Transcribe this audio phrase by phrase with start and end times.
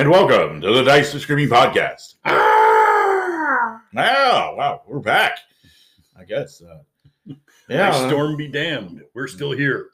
[0.00, 2.14] And welcome to the Dice Are Screaming podcast.
[2.24, 5.40] Ah, wow, we're back.
[6.18, 6.62] I guess.
[6.62, 6.78] Uh,
[7.26, 7.34] Yeah,
[7.68, 9.02] yeah, storm be damned.
[9.12, 9.90] We're still here.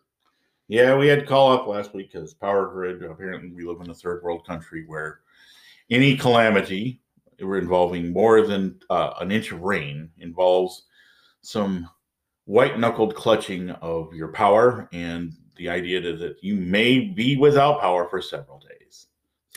[0.69, 0.96] yeah.
[0.96, 3.03] We had to call up last week because power grid.
[3.03, 5.23] Apparently, we live in a third world country where
[5.91, 7.02] any calamity
[7.41, 10.84] involving more than uh, an inch of rain involves
[11.43, 11.91] some
[12.45, 17.81] white knuckled clutching of your power and the idea that, that you may be without
[17.81, 19.06] power for several days.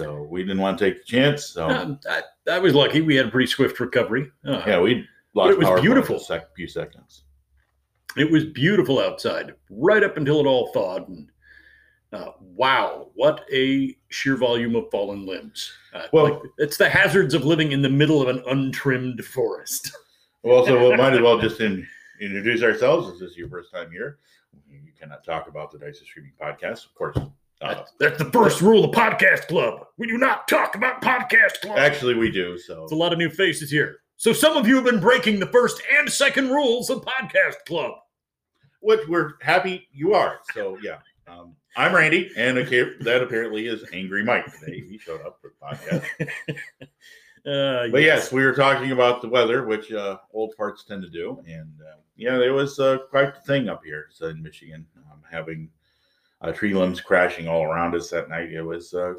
[0.05, 1.45] So we didn't want to take the chance.
[1.48, 2.21] So Um, I,
[2.52, 3.02] I was lucky.
[3.02, 4.31] We had a pretty swift recovery.
[4.45, 6.17] Uh, yeah, we lost it was beautiful.
[6.30, 7.23] a few seconds.
[8.17, 11.08] It was beautiful outside, right up until it all thawed.
[11.09, 11.30] And
[12.12, 15.72] uh, wow, what a sheer volume of fallen limbs!
[15.94, 19.91] Uh, Well- like, it's the hazards of living in the middle of an untrimmed forest.
[20.41, 21.86] Well, so we might as well just in,
[22.22, 23.09] introduce ourselves.
[23.09, 24.20] If this is your first time here,
[24.70, 27.17] you cannot talk about the Dice Are Screaming podcast, of course.
[27.61, 29.85] Uh, That's, the first rule of Podcast Club.
[29.97, 31.77] We do not talk about Podcast Club.
[31.77, 32.57] actually, we do.
[32.57, 33.97] So It's a lot of new faces here.
[34.16, 37.93] So some of you have been breaking the first and second rules of Podcast Club.
[38.81, 40.39] which we're happy you are.
[40.53, 44.79] So yeah, um, I'm Randy, and okay, that apparently is Angry Mike today.
[44.88, 46.29] He showed up for the podcast.
[47.45, 51.09] Uh, But yes, we were talking about the weather, which uh, old parts tend to
[51.09, 54.85] do, and uh, yeah, it was uh, quite the thing up here so in Michigan,
[55.09, 55.69] um, having
[56.41, 58.51] uh, tree limbs crashing all around us that night.
[58.51, 59.15] It was uh,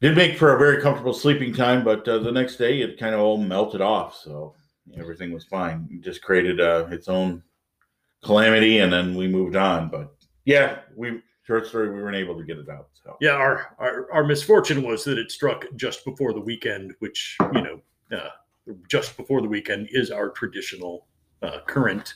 [0.00, 3.14] did make for a very comfortable sleeping time, but uh, the next day it kind
[3.14, 4.54] of all melted off, so
[4.96, 5.88] everything was fine.
[5.90, 7.42] It just created uh, its own
[8.22, 9.88] calamity, and then we moved on.
[9.88, 12.88] But yeah, we short story, we weren't able to get it out.
[12.92, 17.36] So yeah, our, our our misfortune was that it struck just before the weekend, which
[17.54, 17.80] you know,
[18.16, 18.28] uh,
[18.88, 21.06] just before the weekend is our traditional
[21.42, 22.14] uh, current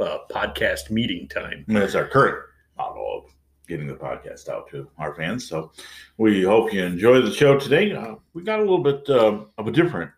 [0.00, 1.64] uh, podcast meeting time.
[1.68, 2.44] And that's our current
[2.76, 3.32] model of
[3.66, 5.48] getting the podcast out to our fans.
[5.48, 5.72] So
[6.18, 7.92] we hope you enjoy the show today.
[7.92, 10.10] Uh, we got a little bit um, of a different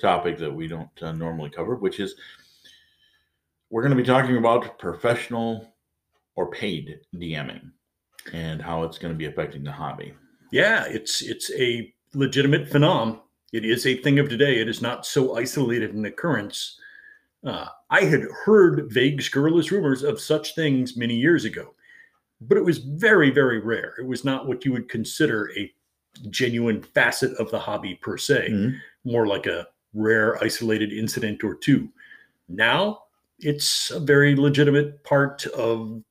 [0.00, 2.14] topic that we don't uh, normally cover, which is
[3.70, 5.74] we're going to be talking about professional
[6.36, 7.70] or paid DMing
[8.32, 10.14] and how it's going to be affecting the hobby.
[10.52, 13.20] Yeah, it's it's a legitimate phenomenon.
[13.52, 14.60] It is a thing of today.
[14.60, 16.78] It is not so isolated an occurrence.
[17.44, 21.74] Uh, I had heard vague, scurrilous rumors of such things many years ago,
[22.40, 23.94] but it was very, very rare.
[23.98, 25.72] It was not what you would consider a
[26.30, 28.78] genuine facet of the hobby per se, Mhm.
[29.04, 31.88] more like a rare, isolated incident or two.
[32.48, 33.02] Now
[33.38, 36.02] it's a very legitimate part of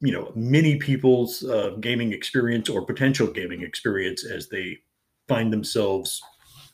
[0.00, 4.78] you know many people's uh, gaming experience or potential gaming experience as they
[5.28, 6.22] find themselves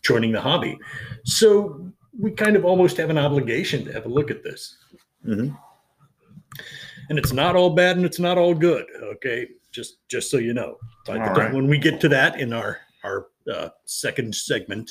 [0.03, 0.79] joining the hobby
[1.25, 4.77] so we kind of almost have an obligation to have a look at this
[5.27, 5.57] Mhm.
[7.11, 10.55] and it's not all bad and it's not all good okay just just so you
[10.55, 10.77] know
[11.09, 11.53] right.
[11.53, 14.91] when we get to that in our our uh, second segment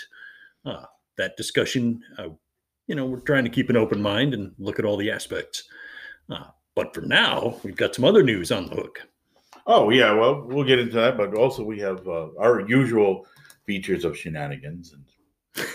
[0.65, 0.85] uh,
[1.17, 2.29] that discussion uh,
[2.87, 5.63] you know we're trying to keep an open mind and look at all the aspects
[6.29, 8.99] uh, but for now we've got some other news on the hook
[9.67, 10.11] Oh, yeah.
[10.13, 11.17] Well, we'll get into that.
[11.17, 13.25] But also, we have uh, our usual
[13.65, 15.65] features of shenanigans and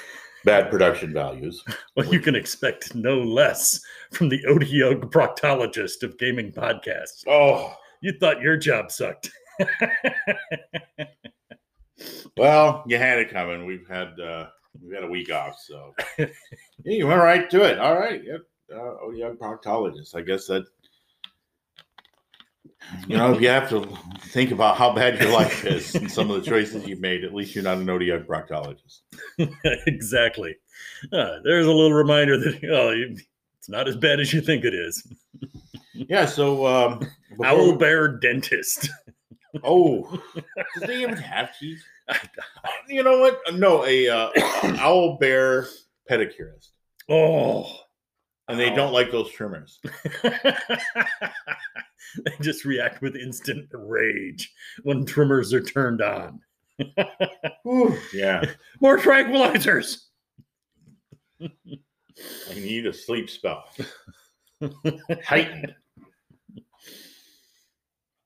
[0.45, 1.62] bad production values.
[1.97, 3.81] well you can expect no less
[4.12, 9.31] from the odiog proctologist of gaming podcasts Oh, you thought your job sucked
[12.37, 13.67] Well, you had it coming.
[13.67, 14.47] We've had uh,
[14.81, 16.27] we've had a week off, so yeah,
[16.84, 17.79] you went right to it.
[17.79, 18.41] All right, yep.
[18.73, 18.97] Uh,
[19.34, 20.15] proctologist.
[20.15, 20.65] I guess that
[23.07, 23.87] you know if you have to
[24.21, 27.35] think about how bad your life is and some of the choices you've made, at
[27.35, 29.01] least you're not an ODI proctologist.
[29.87, 30.57] exactly
[31.13, 33.17] uh, there's a little reminder that oh, you-
[33.59, 35.07] it's not as bad as you think it is
[35.93, 36.25] Yeah.
[36.27, 36.99] So um,
[37.31, 38.89] before- owl bear dentist
[39.65, 41.83] Oh, do they even have teeth?
[42.89, 43.41] You know what?
[43.55, 44.31] No, a uh,
[44.79, 45.67] owl bear
[46.09, 46.69] pedicurist,
[47.09, 47.67] oh
[48.50, 49.81] and they don't like those trimmers.
[50.22, 50.33] they
[52.41, 54.52] just react with instant rage
[54.82, 56.41] when trimmers are turned on.
[58.12, 58.43] Yeah.
[58.81, 59.99] More tranquilizers.
[61.41, 61.49] I
[62.55, 63.64] need a sleep spell.
[65.25, 65.75] Heightened.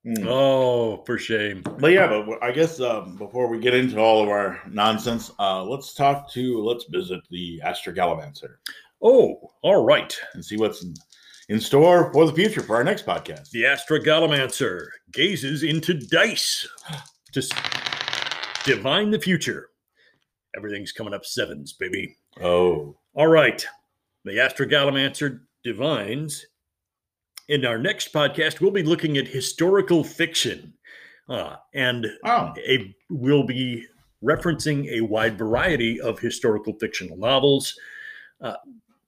[0.07, 0.27] Mm.
[0.27, 1.63] Oh, for shame.
[1.79, 5.65] But yeah, but I guess um, before we get into all of our nonsense, uh,
[5.65, 8.57] let's talk to, let's visit the Astragalomancer
[9.05, 10.17] Oh, all right.
[10.33, 10.85] and see what's
[11.51, 13.51] in, store for the future for our next podcast.
[13.51, 16.67] The Astragalomancer gazes into dice
[17.33, 17.43] to
[18.65, 19.69] divine the future.
[20.57, 22.17] Everything's coming up sevens, baby.
[22.41, 23.65] Oh, All right.
[24.25, 26.47] The Astragalomancer divines.
[27.49, 30.73] In our next podcast, we'll be looking at historical fiction.
[31.29, 33.85] uh, and Oh, a will be
[34.25, 37.79] referencing a wide variety of historical fictional novels
[38.41, 38.55] uh,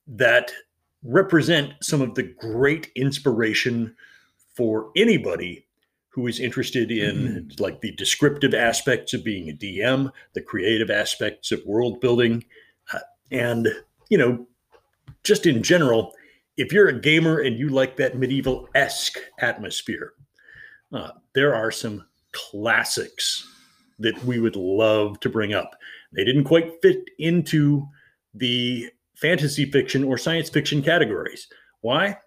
[0.06, 0.52] that
[1.02, 3.94] represent some of the great inspiration
[4.54, 5.66] for anybody
[6.08, 11.52] who is interested in like the descriptive aspects of being a DM, the creative aspects
[11.52, 12.42] of world building,
[12.92, 13.00] uh,
[13.30, 13.68] and
[14.08, 14.46] you know,
[15.24, 16.12] just in general,
[16.56, 20.14] if you're a gamer and you like that medieval esque atmosphere,
[20.92, 23.46] uh, there are some classics
[23.98, 25.76] that we would love to bring up.
[26.12, 27.86] They didn't quite fit into
[28.34, 31.48] the fantasy fiction or science fiction categories.
[31.80, 32.18] Why?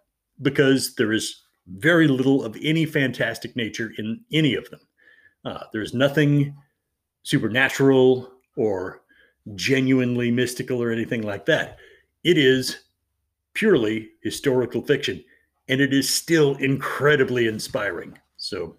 [0.41, 4.79] Because there is very little of any fantastic nature in any of them.
[5.45, 6.55] Uh, there's nothing
[7.23, 9.01] supernatural or
[9.55, 11.77] genuinely mystical or anything like that.
[12.23, 12.77] It is
[13.53, 15.23] purely historical fiction,
[15.67, 18.17] and it is still incredibly inspiring.
[18.37, 18.77] So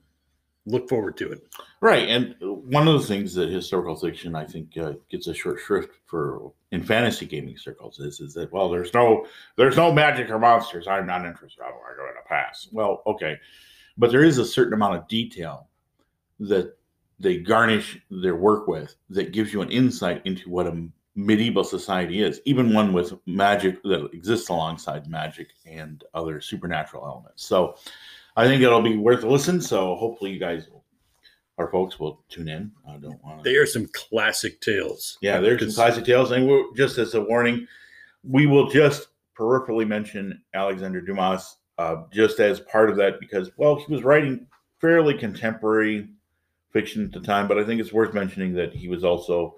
[0.66, 1.46] look forward to it.
[1.80, 2.08] right.
[2.08, 5.94] And one of the things that historical fiction, I think, uh, gets a short shrift
[6.06, 9.26] for in fantasy gaming circles is is that well, there's no
[9.56, 10.86] there's no magic or monsters.
[10.86, 11.62] I'm not interested.
[11.62, 12.68] I'm going to pass.
[12.72, 13.38] Well, okay,
[13.96, 15.68] but there is a certain amount of detail
[16.40, 16.76] that
[17.18, 22.22] they garnish their work with that gives you an insight into what a medieval society
[22.22, 27.44] is, even one with magic that exists alongside magic and other supernatural elements.
[27.44, 27.76] So
[28.36, 29.60] I think it'll be worth a listen.
[29.60, 30.68] So hopefully you guys,
[31.58, 32.72] our folks, will tune in.
[32.88, 33.50] I don't want to.
[33.50, 35.18] They are some classic tales.
[35.20, 37.66] Yeah, there's some classic tales, and we're, just as a warning,
[38.22, 43.76] we will just peripherally mention Alexander Dumas uh, just as part of that because, well,
[43.76, 44.46] he was writing
[44.80, 46.08] fairly contemporary
[46.72, 49.56] fiction at the time, but I think it's worth mentioning that he was also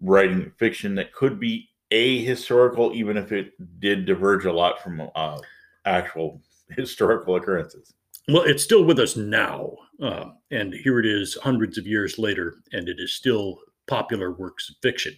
[0.00, 5.38] writing fiction that could be ahistorical, even if it did diverge a lot from uh,
[5.84, 6.40] actual
[6.76, 7.94] historical occurrences.
[8.28, 9.72] Well, it's still with us now.
[10.02, 14.70] Uh, and here it is hundreds of years later, and it is still popular works
[14.70, 15.14] of fiction.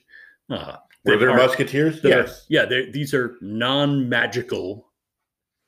[0.50, 2.00] Uh, Were there are- musketeers?
[2.02, 2.46] Yes.
[2.48, 4.90] yeah, they're- these are non magical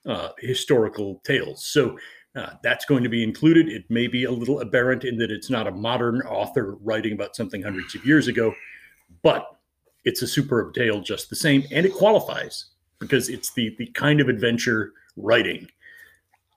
[0.07, 1.65] uh, historical tales.
[1.67, 1.99] So
[2.35, 3.69] uh, that's going to be included.
[3.69, 7.35] It may be a little aberrant in that it's not a modern author writing about
[7.37, 8.55] something hundreds of years ago,
[9.23, 9.47] but
[10.05, 12.67] it's a superb tale just the same, and it qualifies
[13.01, 15.69] because it's the the kind of adventure writing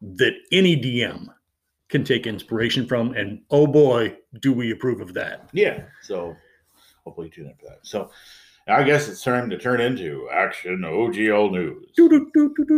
[0.01, 1.27] that any DM
[1.89, 3.13] can take inspiration from.
[3.13, 5.49] And oh boy, do we approve of that!
[5.53, 5.83] Yeah.
[6.01, 6.35] So
[7.03, 7.79] hopefully tune in for that.
[7.83, 8.11] So
[8.67, 11.91] I guess it's time to turn into action OGL news.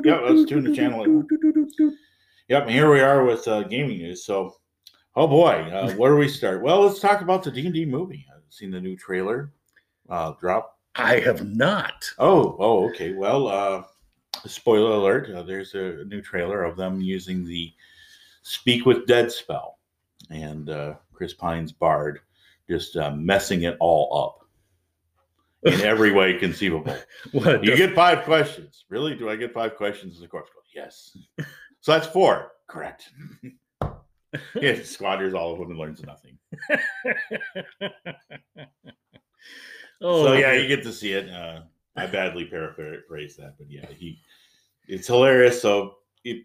[0.05, 1.27] Yeah, let's tune the channel in.
[2.49, 4.25] Yep, and here we are with uh, gaming news.
[4.25, 4.55] So,
[5.15, 6.61] oh boy, uh, where do we start?
[6.61, 8.25] Well, let's talk about the D and D movie.
[8.33, 9.51] I've seen the new trailer
[10.09, 10.77] uh, drop.
[10.95, 12.09] I have not.
[12.19, 13.13] Oh, oh, okay.
[13.13, 13.83] Well, uh,
[14.49, 17.73] spoiler alert: uh, there's a new trailer of them using the
[18.41, 19.79] "Speak with Dead" spell,
[20.29, 22.19] and uh, Chris Pine's Bard
[22.69, 24.43] just uh, messing it all up
[25.63, 26.95] in every way conceivable.
[27.31, 27.63] What?
[27.63, 28.85] You get five questions.
[28.89, 29.15] Really?
[29.15, 30.15] Do I get five questions?
[30.15, 31.17] And the corpse goes, yes.
[31.81, 32.51] So that's four.
[32.67, 33.09] Correct.
[34.61, 36.37] yeah, squanders all of them and learns nothing.
[40.01, 41.29] oh, so yeah, you get to see it.
[41.29, 41.61] Uh,
[41.95, 44.19] I badly paraphrased that, but yeah, he
[44.87, 45.61] it's hilarious.
[45.61, 46.43] So it,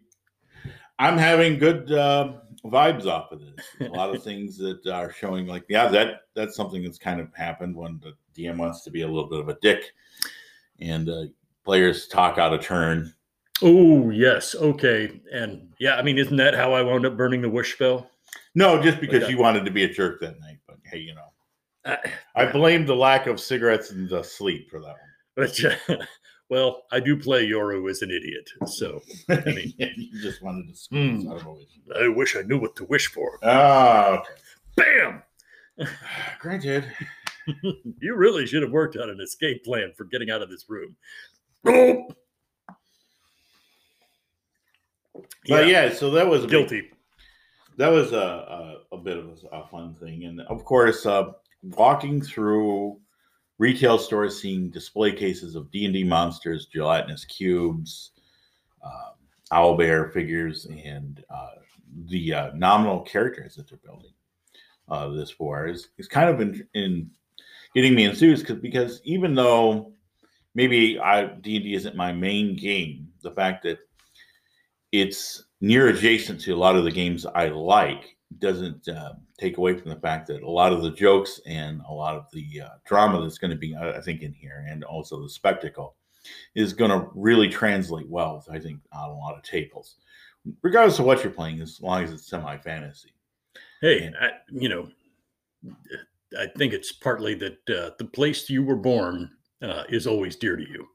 [0.99, 2.34] I'm having good uh,
[2.65, 3.67] vibes off of this.
[3.81, 7.32] A lot of things that are showing like, yeah, that that's something that's kind of
[7.34, 9.93] happened when the DM wants to be a little bit of a dick,
[10.81, 11.24] and uh,
[11.65, 13.12] players talk out of turn.
[13.62, 17.51] Oh yes, okay, and yeah, I mean, isn't that how I wound up burning the
[17.51, 18.10] wish spell?
[18.55, 19.32] No, just because Okay.
[19.32, 20.58] you wanted to be a jerk that night.
[20.67, 21.32] But hey, you know,
[21.84, 24.98] I, I blame the lack of cigarettes and the sleep for that one.
[25.36, 26.08] but
[26.50, 29.43] well, I do play Yoru as an idiot, so one.
[29.46, 31.31] mean- you just wanted to squeeze Hmm.
[31.31, 31.69] out of a wish.
[32.00, 33.38] I wish I knew what to wish for.
[33.43, 34.31] Ah, okay.
[34.76, 35.22] Bam!
[36.40, 36.84] Granted.
[38.00, 40.96] You really should have worked on an escape plan for getting out of this room.
[41.64, 42.08] Oh,
[45.48, 46.90] But yeah, so that was a big- guilty.
[47.78, 48.17] that was a,
[48.93, 50.24] a, a bit of a, a fun thing.
[50.24, 53.00] And of course, uh, walking through
[53.58, 58.12] retail stores, seeing display cases of D&D monsters, gelatinous cubes,
[58.84, 59.15] um,
[59.53, 61.56] owl bear figures, and uh,
[62.06, 64.12] the uh, nominal characters that they're building
[64.88, 67.10] uh, this for is, is kind of in, in
[67.74, 69.93] getting me enthused because because even though
[70.55, 73.79] maybe I D&D isn't my main game, the fact that
[74.93, 79.77] it's near adjacent to a lot of the games I like doesn't uh, take away
[79.77, 82.69] from the fact that a lot of the jokes and a lot of the uh,
[82.85, 85.97] drama that's going to be, I I think, in here, and also the spectacle,
[86.55, 88.44] is going to really translate well.
[88.51, 89.97] I think on a lot of tables,
[90.63, 93.13] regardless of what you're playing, as long as it's semi fantasy.
[93.81, 94.89] Hey, I, you know,
[96.39, 99.31] I think it's partly that uh, the place you were born
[99.63, 100.87] uh, is always dear to you.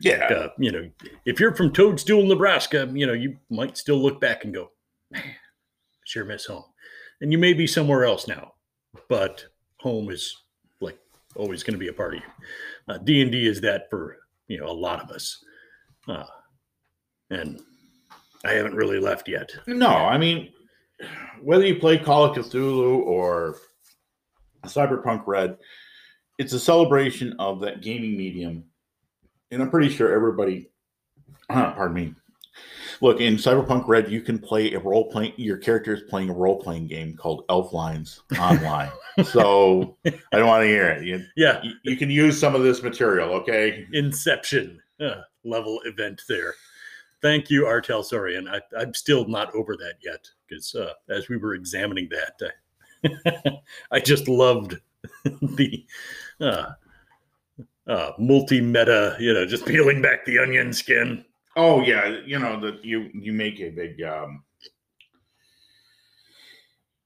[0.00, 0.26] Yeah.
[0.26, 0.90] Uh, you know,
[1.24, 4.70] if you're from Toadstool, Nebraska, you know, you might still look back and go,
[5.10, 5.22] man,
[6.04, 6.64] sure miss home.
[7.22, 8.54] And you may be somewhere else now,
[9.08, 9.44] but
[9.76, 10.42] home is
[10.80, 10.98] like
[11.36, 12.26] always going to be a part of you.
[12.88, 15.42] Uh, D and D is that for you know a lot of us,
[16.08, 16.24] uh,
[17.30, 17.60] and
[18.44, 19.52] I haven't really left yet.
[19.68, 20.52] No, I mean,
[21.40, 23.56] whether you play Call of Cthulhu or
[24.66, 25.58] Cyberpunk Red,
[26.38, 28.64] it's a celebration of that gaming medium.
[29.52, 30.70] And I'm pretty sure everybody,
[31.48, 32.14] pardon me,
[33.00, 35.32] look in Cyberpunk Red, you can play a role playing.
[35.36, 38.90] Your character is playing a role playing game called Elf Lines online.
[39.24, 41.04] so I don't want to hear it.
[41.04, 43.86] You, Yeah, you, you can use some of this material, okay?
[43.92, 46.54] Inception uh, level event there.
[47.20, 47.80] Thank you, R.
[47.80, 48.48] Talsorian.
[48.50, 52.52] I, I'm still not over that yet because uh, as we were examining that,
[53.04, 53.60] I,
[53.96, 54.76] I just loved
[55.24, 55.86] the
[56.40, 56.72] uh,
[57.86, 61.24] uh, multi-meta, you know, just peeling back the onion skin.
[61.56, 64.42] Oh yeah, you know that you you make a big um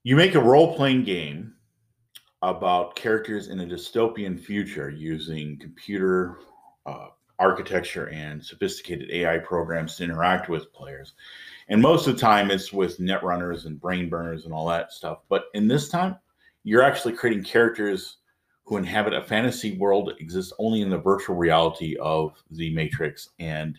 [0.04, 1.52] you make a role playing game
[2.42, 6.38] about characters in a dystopian future using computer
[6.84, 7.08] uh,
[7.40, 11.14] architecture and sophisticated AI programs to interact with players.
[11.68, 15.22] And most of the time, it's with netrunners and brain burners and all that stuff.
[15.28, 16.16] But in this time,
[16.62, 18.18] you're actually creating characters
[18.64, 23.30] who inhabit a fantasy world that exists only in the virtual reality of the Matrix.
[23.38, 23.78] And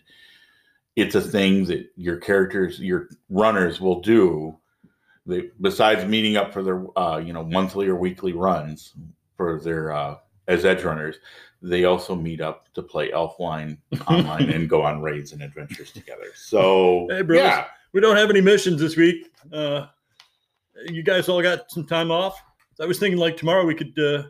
[0.98, 4.56] it's a thing that your characters, your runners will do.
[5.26, 8.94] They, besides meeting up for their, uh, you know, monthly or weekly runs
[9.36, 10.16] for their uh,
[10.48, 11.16] as edge runners,
[11.60, 16.26] they also meet up to play Elfline online and go on raids and adventures together.
[16.34, 17.38] So, Hey, bros.
[17.40, 19.30] yeah, We don't have any missions this week.
[19.52, 19.86] Uh,
[20.86, 22.42] you guys all got some time off.
[22.80, 24.24] I was thinking like tomorrow we could uh,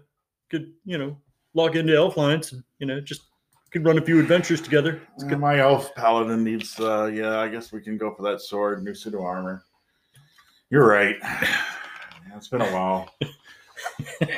[0.51, 1.17] could you know
[1.55, 3.23] log into Elf Lines and you know just
[3.71, 5.01] could run a few adventures together.
[5.21, 5.39] Uh, good.
[5.39, 6.79] my elf paladin needs.
[6.79, 9.65] Uh, yeah, I guess we can go for that sword, new suit of armor.
[10.71, 11.17] You're right.
[11.23, 13.11] Yeah, it's been a while.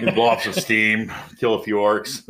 [0.00, 2.22] You blow off some steam, kill a few orcs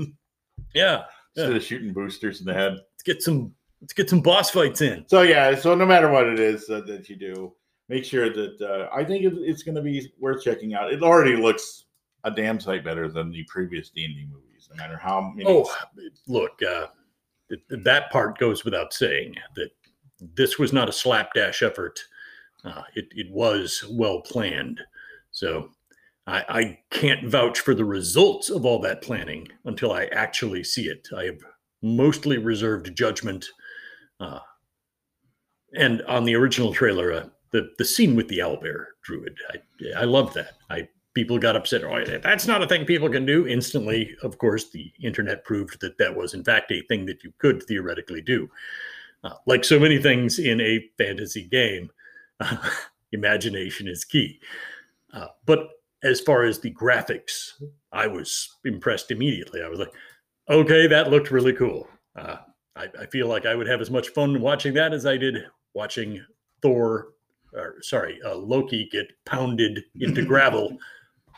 [0.74, 1.02] Yeah,
[1.36, 2.72] instead of shooting boosters in the head.
[2.72, 5.04] let's get some let's get some boss fights in.
[5.08, 7.52] So yeah, so no matter what it is uh, that you do,
[7.88, 10.92] make sure that uh, I think it, it's going to be worth checking out.
[10.92, 11.84] It already looks
[12.24, 15.48] a damn sight better than the previous D and D movies, no matter how many.
[15.48, 15.70] Oh,
[16.26, 16.86] look, uh,
[17.48, 19.70] th- that part goes without saying that
[20.20, 22.00] this was not a slapdash effort.
[22.64, 24.80] Uh, it, it was well planned.
[25.30, 25.70] So
[26.26, 30.86] I, I can't vouch for the results of all that planning until I actually see
[30.86, 31.08] it.
[31.16, 31.40] I have
[31.82, 33.46] mostly reserved judgment.
[34.18, 34.40] Uh,
[35.74, 40.04] and on the original trailer, uh, the, the scene with the owlbear druid, I, I
[40.04, 40.54] love that.
[40.68, 41.84] I people got upset.
[41.84, 43.46] Oh, that's not a thing people can do.
[43.46, 47.32] Instantly, of course, the internet proved that that was, in fact, a thing that you
[47.38, 48.48] could theoretically do.
[49.22, 51.90] Uh, like so many things in a fantasy game,
[52.40, 52.56] uh,
[53.12, 54.40] imagination is key.
[55.12, 55.68] Uh, but
[56.02, 57.62] as far as the graphics,
[57.92, 59.62] I was impressed immediately.
[59.62, 59.92] I was like,
[60.48, 61.88] okay, that looked really cool.
[62.16, 62.36] Uh,
[62.76, 65.44] I, I feel like I would have as much fun watching that as I did
[65.74, 66.24] watching
[66.62, 67.08] Thor,
[67.52, 70.78] or sorry, uh, Loki get pounded into gravel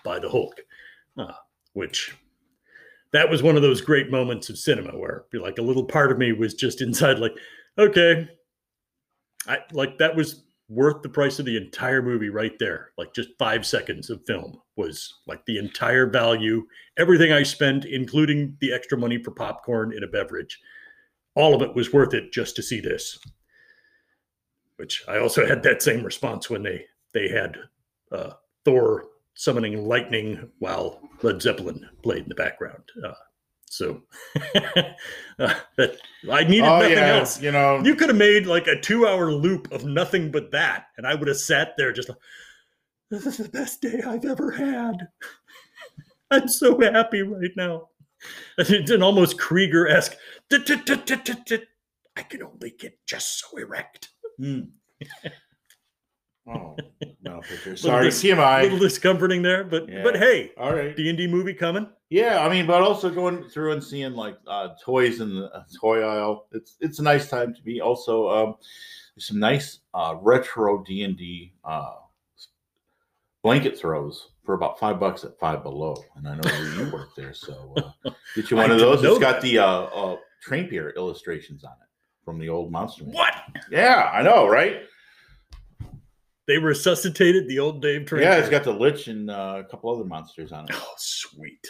[0.04, 0.60] by the Hulk,
[1.16, 1.32] uh,
[1.72, 2.14] which
[3.12, 6.18] that was one of those great moments of cinema where like a little part of
[6.18, 7.34] me was just inside like,
[7.78, 8.28] okay,
[9.46, 12.90] I like that was worth the price of the entire movie right there.
[12.96, 16.64] Like just five seconds of film was like the entire value,
[16.98, 20.58] everything I spent, including the extra money for popcorn and a beverage.
[21.34, 23.18] All of it was worth it just to see this.
[24.76, 27.56] Which I also had that same response when they they had
[28.10, 28.32] uh,
[28.64, 32.84] Thor summoning lightning while Led Zeppelin played in the background.
[33.04, 33.12] Uh,
[33.66, 34.02] so
[35.38, 35.48] uh,
[36.30, 37.40] I needed oh nothing yeah, else.
[37.40, 41.06] you know, You could have made like a two-hour loop of nothing but that, and
[41.06, 42.18] I would have sat there just like,
[43.10, 45.08] "This is the best day I've ever had.
[46.30, 47.88] I'm so happy right now."
[48.58, 50.16] It's an almost Krieger-esque.
[50.52, 54.10] I can only get just so erect.
[56.46, 56.76] Oh,
[57.22, 57.76] no picture.
[57.76, 58.62] Sorry, dis- TMI.
[58.62, 60.02] little discomforting there, but Yeah.
[60.02, 60.96] but hey, All right.
[60.96, 61.86] D and D movie coming.
[62.10, 65.62] Yeah, I mean, but also going through and seeing like uh, toys in the uh,
[65.80, 66.46] toy aisle.
[66.52, 67.80] It's it's a nice time to be.
[67.80, 68.54] Also, um,
[69.14, 71.92] there's some nice uh, retro D and D uh,
[73.42, 77.10] blanket throws for about five bucks at Five Below, and I know that you work
[77.16, 79.02] there, so uh, get you I one of those.
[79.04, 79.42] It's got that.
[79.42, 81.88] the uh, uh, Trampier illustrations on it
[82.24, 83.04] from the old monster.
[83.04, 83.32] What?
[83.70, 84.82] Yeah, I know, right?
[86.46, 88.22] They resuscitated the old Dave Trampier.
[88.22, 90.70] Yeah, it's got the Lich and uh, a couple other monsters on it.
[90.74, 91.66] Oh, sweet.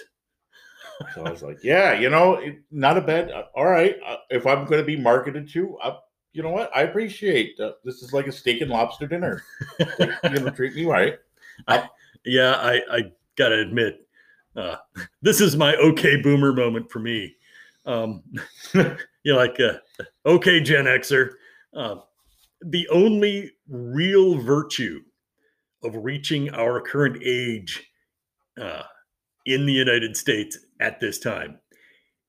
[1.14, 3.30] So I was like, yeah, you know, it, not a bad.
[3.30, 5.96] Uh, all right, uh, if I'm going to be marketed to, uh,
[6.32, 6.70] you know what?
[6.74, 9.42] I appreciate uh, this is like a steak and lobster dinner.
[9.78, 11.18] you know, treat me right.
[11.68, 11.88] I,
[12.24, 14.06] Yeah, I, I gotta admit,
[14.56, 14.76] uh,
[15.22, 17.36] this is my okay boomer moment for me.
[17.84, 18.22] Um,
[19.22, 19.78] you're like, uh,
[20.24, 21.32] okay, Gen Xer.
[22.64, 25.00] The only real virtue
[25.82, 27.90] of reaching our current age
[28.60, 28.82] uh,
[29.46, 31.58] in the United States at this time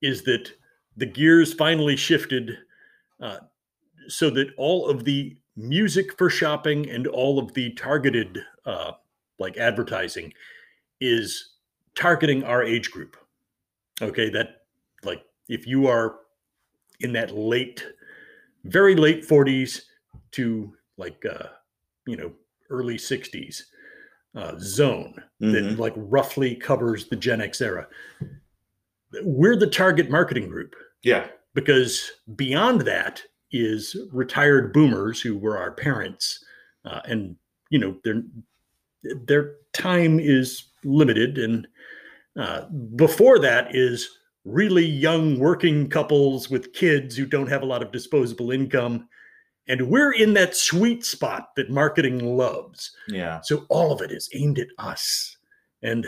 [0.02, 0.52] is that
[0.98, 2.52] the gears finally shifted
[3.22, 3.38] uh,
[4.08, 8.92] so that all of the music for shopping and all of the targeted uh,
[9.40, 10.34] like advertising
[11.00, 11.56] is
[11.96, 13.16] targeting our age group.
[14.02, 14.62] Okay that
[15.04, 16.16] like if you are
[17.02, 17.86] in that late
[18.66, 19.82] very late 40s
[20.34, 21.48] to like uh
[22.06, 22.32] you know
[22.70, 23.64] early 60s
[24.36, 25.78] uh, zone that Mhm.
[25.78, 27.88] like roughly covers the gen x era.
[29.24, 30.76] We're the target marketing group.
[31.04, 33.22] Yeah, because beyond that
[33.52, 36.44] is retired boomers who were our parents
[36.86, 37.36] uh, and
[37.70, 38.24] you know their
[39.28, 41.68] their time is limited and
[42.40, 44.10] uh, before that is
[44.46, 49.08] really young working couples with kids who don't have a lot of disposable income
[49.68, 54.30] and we're in that sweet spot that marketing loves yeah, so all of it is
[54.34, 55.38] aimed at us.
[55.82, 56.08] And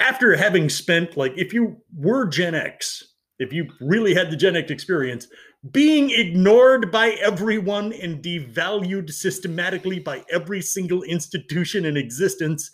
[0.00, 3.04] after having spent, like, if you were Gen X,
[3.38, 5.28] if you really had the Gen X experience,
[5.70, 12.68] being ignored by everyone and devalued systematically by every single institution in existence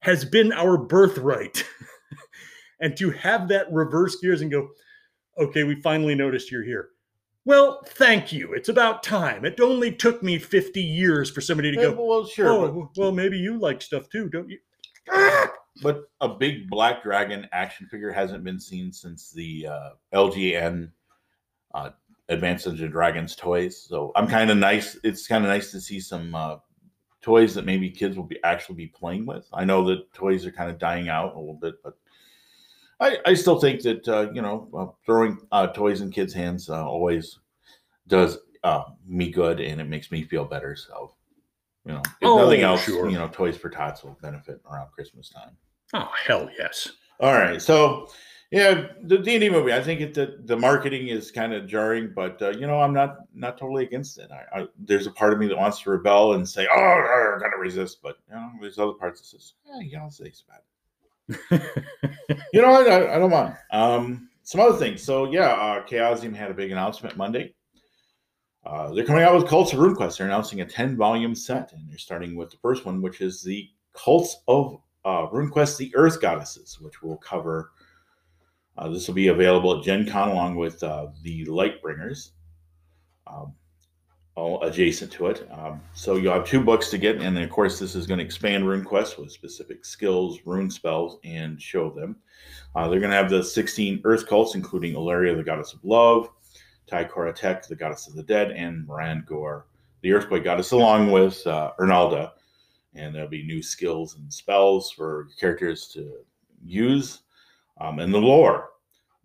[0.00, 1.64] has been our birthright.
[2.80, 4.68] and to have that reverse gears and go,
[5.38, 6.88] okay, we finally noticed you're here.
[7.46, 8.54] Well, thank you.
[8.54, 9.44] It's about time.
[9.44, 13.12] It only took me 50 years for somebody to Yeah, go, well, sure, oh, well,
[13.12, 14.58] maybe you like stuff too, don't you?
[15.82, 20.90] but, a big black dragon action figure hasn't been seen since the uh, LJN
[21.74, 21.90] uh,
[22.30, 23.82] Advanced Dungeons Dragons toys.
[23.82, 24.96] So I'm kind of nice.
[25.04, 26.56] It's kind of nice to see some uh,
[27.20, 29.46] toys that maybe kids will be actually be playing with.
[29.52, 31.98] I know that toys are kind of dying out a little bit, but
[33.04, 36.70] I, I still think that uh, you know uh, throwing uh, toys in kids' hands
[36.70, 37.38] uh, always
[38.08, 40.74] does uh, me good, and it makes me feel better.
[40.74, 41.14] So
[41.84, 43.08] you know, if Oh, nothing else, sure.
[43.10, 45.56] you know, toys for tots will benefit around Christmas time.
[45.92, 46.92] Oh, hell yes.
[47.20, 48.08] All right, so
[48.50, 49.72] yeah, the D and D movie.
[49.72, 52.94] I think it, the the marketing is kind of jarring, but uh, you know, I'm
[52.94, 54.30] not not totally against it.
[54.32, 57.40] I, I, there's a part of me that wants to rebel and say, "Oh, I'm
[57.40, 60.42] gonna resist," but you know, there's other parts that says, "Yeah, you don't say it's
[60.42, 60.60] bad."
[61.28, 62.72] You know?
[62.72, 63.56] I, I don't mind.
[63.70, 65.02] Um, some other things.
[65.02, 67.54] So yeah, uh, Chaosium had a big announcement Monday.
[68.64, 70.16] Uh, they're coming out with Cults of RuneQuest.
[70.16, 73.42] They're announcing a 10 volume set, and they're starting with the first one, which is
[73.42, 77.72] the Cults of uh, RuneQuest, the Earth Goddesses, which will cover.
[78.76, 82.30] Uh, this will be available at Gen Con along with uh, the Lightbringers,
[83.26, 83.54] um,
[84.36, 85.48] all adjacent to it.
[85.52, 88.18] Um, so you'll have two books to get, and then, of course, this is going
[88.18, 92.16] to expand RuneQuest with specific skills, rune spells, and show them.
[92.74, 96.28] Uh, they're going to have the 16 Earth cults, including Uleria, the goddess of love,
[96.86, 99.66] Ty Kora Tek, the goddess of the dead, and Maran Gor,
[100.02, 102.32] the earthquake goddess, along with uh, Ernalda.
[102.94, 106.12] And there'll be new skills and spells for characters to
[106.64, 107.20] use,
[107.80, 108.70] um, and the lore,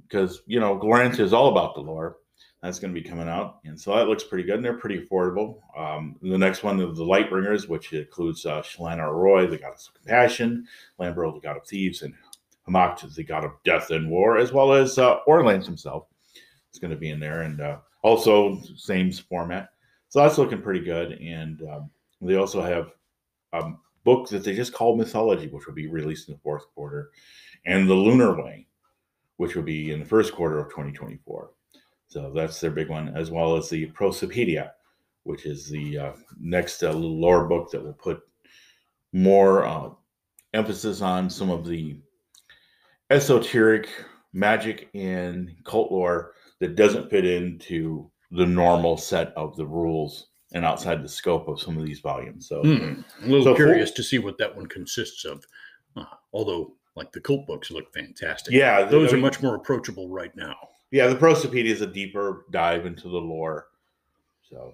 [0.04, 2.18] because you know Glorantha is all about the lore.
[2.62, 5.00] That's going to be coming out, and so that looks pretty good, and they're pretty
[5.00, 5.62] affordable.
[5.78, 10.68] Um, the next one the Lightbringers, which includes uh, Chalana Arroy, the goddess of compassion,
[11.00, 12.14] Lambro, the god of thieves, and
[12.68, 16.08] Humakt, the god of death and war, as well as uh, Orlanth himself
[16.74, 19.70] is going to be in there, and uh, also same format.
[20.10, 21.14] So that's looking pretty good.
[21.14, 21.90] And um,
[22.22, 22.92] they also have
[23.54, 23.72] a
[24.04, 27.12] book that they just called Mythology, which will be released in the fourth quarter,
[27.66, 28.68] and the Lunar Way,
[29.38, 31.52] which will be in the first quarter of 2024.
[32.10, 34.72] So that's their big one, as well as the Prosopaedia,
[35.24, 38.22] which is the uh, next uh, little lore book that will put
[39.14, 39.90] more uh,
[40.54, 41.98] emphasis on some of the
[43.10, 43.90] esoteric
[44.34, 50.66] magic and cult lore that doesn't fit into the normal set of the rules and
[50.66, 52.48] outside the scope of some of these volumes.
[52.48, 55.44] So Hmm, a little So for- curious to see what that one consists of.
[55.96, 58.54] Uh, although, like the cult books look fantastic.
[58.54, 60.56] yeah, those I are much more approachable right now.
[60.92, 61.08] Yeah.
[61.08, 63.68] The Prosopaedia is a deeper dive into the lore.
[64.50, 64.74] So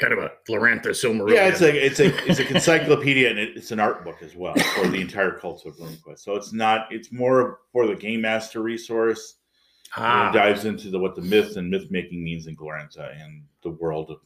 [0.00, 1.34] Kind of a Glorantha Silmarillion.
[1.34, 4.54] yeah, it's a it's a it's a encyclopedia and it's an art book as well
[4.74, 6.18] for the entire cult of RuneQuest.
[6.18, 9.36] So it's not it's more for the game master resource.
[9.96, 13.44] ah, It dives into the what the myth and myth making means in Glorantha and
[13.62, 14.18] the world of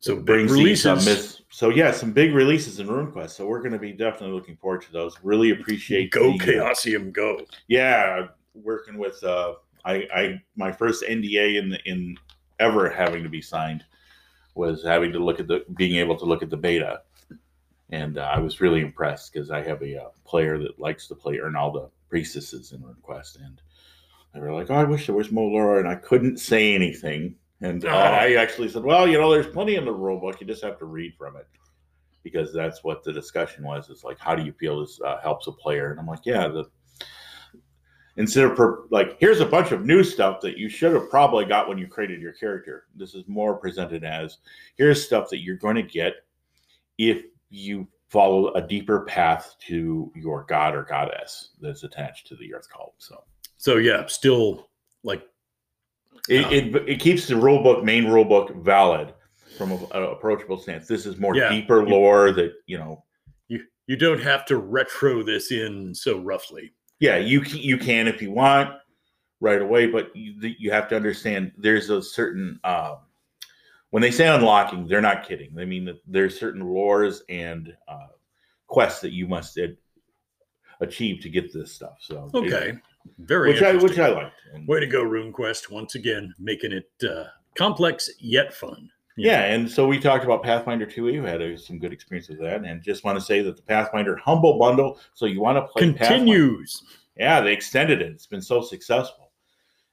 [0.00, 1.42] so brings big these uh, releases.
[1.50, 3.30] so yeah, some big releases in RuneQuest.
[3.30, 5.16] So we're going to be definitely looking forward to those.
[5.22, 7.42] Really appreciate Go the, uh, Chaosium, go.
[7.66, 9.54] yeah, working with uh,
[9.84, 12.16] I, I my first NDA in the, in
[12.60, 13.84] ever having to be signed
[14.54, 17.02] was having to look at the being able to look at the beta,
[17.90, 21.14] and uh, I was really impressed because I have a uh, player that likes to
[21.14, 23.60] play Ernalda priestesses in RuneQuest, and
[24.34, 27.36] they were like, "Oh, I wish there was more lore," and I couldn't say anything.
[27.60, 27.92] And uh, Oh.
[27.92, 30.40] I actually said, "Well, you know, there's plenty in the rule book.
[30.40, 31.46] You just have to read from it."
[32.24, 33.88] Because that's what the discussion was.
[33.88, 35.92] It's like, how do you feel this uh, helps a player?
[35.92, 36.64] And I'm like, yeah, the
[38.18, 41.44] instead of per, like here's a bunch of new stuff that you should have probably
[41.44, 44.38] got when you created your character this is more presented as
[44.76, 46.14] here's stuff that you're going to get
[46.98, 52.52] if you follow a deeper path to your god or goddess that's attached to the
[52.54, 53.22] earth cult so
[53.56, 54.68] So yeah, still
[55.04, 55.22] like
[56.28, 59.14] it, it, it keeps the rule book main rule book valid
[59.56, 61.48] from an approachable stance this is more Yeah.
[61.50, 63.04] deeper lore that you know
[63.48, 66.74] you you don't have to retro this in so roughly.
[67.00, 68.70] Yeah you can, you can if you want
[69.40, 72.96] right away but you, you have to understand there's a certain um,
[73.90, 78.08] when they say unlocking they're not kidding they mean that there's certain lores and uh,
[78.66, 79.76] quests that you must ad-
[80.80, 82.78] achieve to get this stuff so it- Okay.
[83.20, 84.34] Very which i which i liked
[84.66, 87.24] Way to go, RuneQuest, once again, making it uh,
[87.56, 88.90] complex yet fun.
[89.18, 92.40] Yeah and so we talked about pathfinder 2e who had uh, some good experience with
[92.40, 95.62] that and just want to say that the pathfinder humble bundle so you want to
[95.62, 96.82] play Pathfinder- Continues.
[97.16, 98.12] Yeah, they extended it.
[98.12, 99.32] It's been so successful,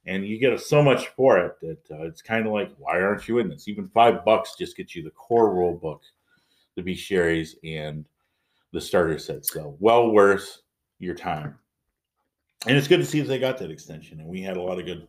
[0.06, 3.28] and you get so much for it that uh, it's kind of like, why aren't
[3.28, 3.68] you in this?
[3.68, 6.04] Even five bucks just gets you the core rule book,
[6.76, 8.06] the bestiaries, and
[8.74, 9.44] the starter set.
[9.44, 10.62] So well worth
[11.00, 11.58] your time.
[12.68, 14.20] And it's good to see that they got that extension.
[14.20, 15.08] And we had a lot of good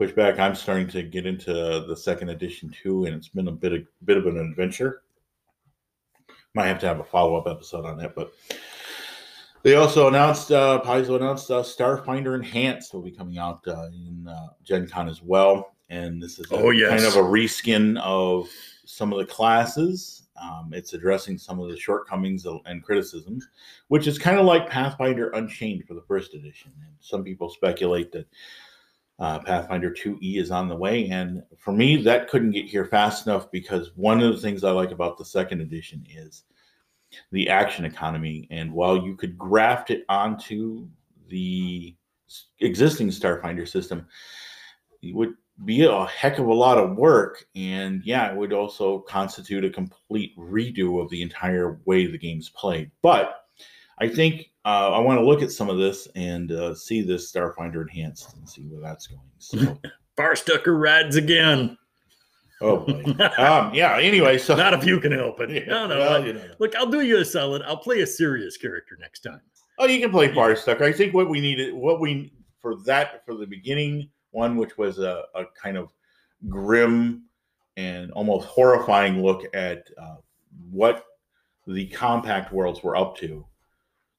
[0.00, 0.38] pushback.
[0.38, 3.82] I'm starting to get into the second edition too, and it's been a bit of
[4.04, 5.02] bit of an adventure.
[6.54, 8.32] Might have to have a follow up episode on that, but
[9.62, 14.26] they also announced, uh, Paizo announced uh, Starfinder Enhanced will be coming out uh, in
[14.28, 15.74] uh, Gen Con as well.
[15.90, 16.90] And this is a, Oh, yes.
[16.90, 18.48] kind of a reskin of
[18.84, 20.28] some of the classes.
[20.40, 23.48] Um, it's addressing some of the shortcomings and criticisms,
[23.88, 26.72] which is kind of like Pathfinder Unchained for the first edition.
[26.80, 28.26] And some people speculate that
[29.18, 31.08] uh, Pathfinder 2E is on the way.
[31.08, 34.70] And for me, that couldn't get here fast enough because one of the things I
[34.70, 36.44] like about the second edition is
[37.32, 38.46] the action economy.
[38.50, 40.86] And while you could graft it onto
[41.28, 41.96] the
[42.60, 44.06] existing Starfinder system,
[45.02, 47.44] it would be a heck of a lot of work.
[47.56, 52.50] And yeah, it would also constitute a complete redo of the entire way the game's
[52.50, 52.92] played.
[53.02, 53.46] But
[53.98, 57.32] I think uh, I want to look at some of this and uh, see this
[57.32, 59.20] Starfinder enhanced and see where that's going.
[59.38, 59.78] So,
[60.18, 61.78] Barstucker rides again.
[62.60, 63.02] oh boy.
[63.38, 63.96] Um, yeah.
[63.98, 65.66] Anyway, so Not if you can help it.
[65.66, 65.98] No, no.
[65.98, 66.44] Well, I- you know.
[66.58, 67.62] Look, I'll do you a solid.
[67.62, 69.40] I'll play a serious character next time.
[69.78, 70.82] Oh, you can play Barstuck.
[70.82, 74.98] I think what we needed, what we for that for the beginning one, which was
[74.98, 75.92] a, a kind of
[76.48, 77.22] grim
[77.76, 80.16] and almost horrifying look at uh,
[80.70, 81.04] what
[81.68, 83.46] the compact worlds were up to,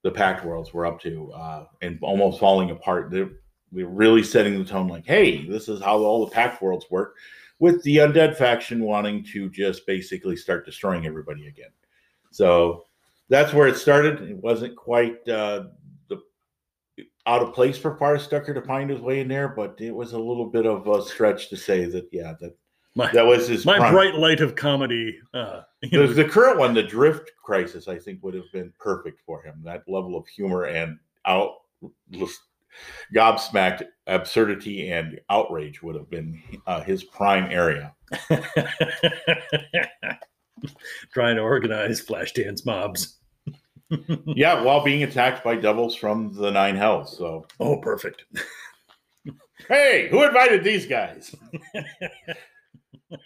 [0.04, 3.12] the Pact Worlds were up to, uh, and almost falling apart.
[3.12, 3.32] They're,
[3.72, 7.16] we're really setting the tone, like, hey, this is how all the Pact Worlds work,
[7.60, 11.72] with the undead faction wanting to just basically start destroying everybody again.
[12.32, 12.86] So
[13.28, 14.22] that's where it started.
[14.22, 15.66] It wasn't quite uh,
[16.08, 16.20] the
[17.26, 20.20] out of place for Farstucker to find his way in there, but it was a
[20.20, 22.08] little bit of a stretch to say that.
[22.12, 22.56] Yeah, that
[22.96, 23.94] My, that was his my prime.
[23.94, 25.18] bright light of comedy.
[25.34, 28.74] Uh, you The, know, the current one, the Drift Crisis, I think would have been
[28.80, 29.62] perfect for him.
[29.64, 31.54] That level of humor and out
[33.16, 37.94] gobsmacked absurdity and outrage would have been uh, his prime area.
[41.14, 43.16] trying to organize flash dance mobs.
[44.28, 47.18] Yeah, while being attacked by devils from the Nine Hells.
[47.18, 48.24] So, Oh, perfect.
[49.68, 51.34] hey, who invited these guys?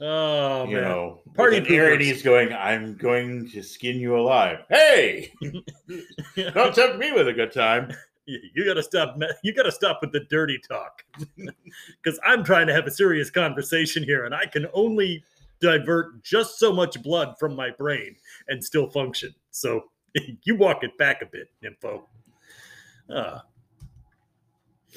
[0.00, 0.84] Oh you man.
[0.84, 1.60] know, Party
[2.04, 2.52] he's going.
[2.52, 4.60] I'm going to skin you alive.
[4.68, 5.32] Hey,
[6.54, 7.92] don't tempt me with a good time.
[8.26, 9.18] you you gotta stop.
[9.42, 11.02] You gotta stop with the dirty talk,
[11.36, 15.24] because I'm trying to have a serious conversation here, and I can only
[15.60, 18.14] divert just so much blood from my brain
[18.46, 19.34] and still function.
[19.50, 19.84] So
[20.44, 22.06] you walk it back a bit, info.
[23.12, 23.40] Uh,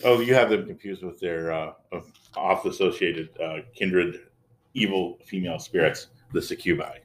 [0.04, 1.74] Oh, you have them confused with their uh,
[2.36, 4.22] off associated uh, kindred
[4.74, 6.98] evil female spirits, the succubi.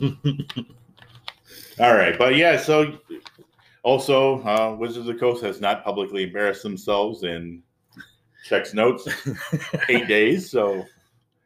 [1.80, 2.98] All right, but yeah, so
[3.82, 7.62] also uh, Wizards of the Coast has not publicly embarrassed themselves in
[8.44, 9.08] checks notes
[9.88, 10.84] eight days, so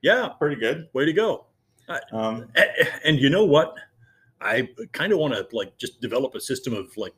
[0.03, 0.89] yeah, pretty good.
[0.93, 1.47] way to go.
[2.13, 3.75] Um, A- And you know what?
[4.41, 7.15] I kind of want to like just develop a system of like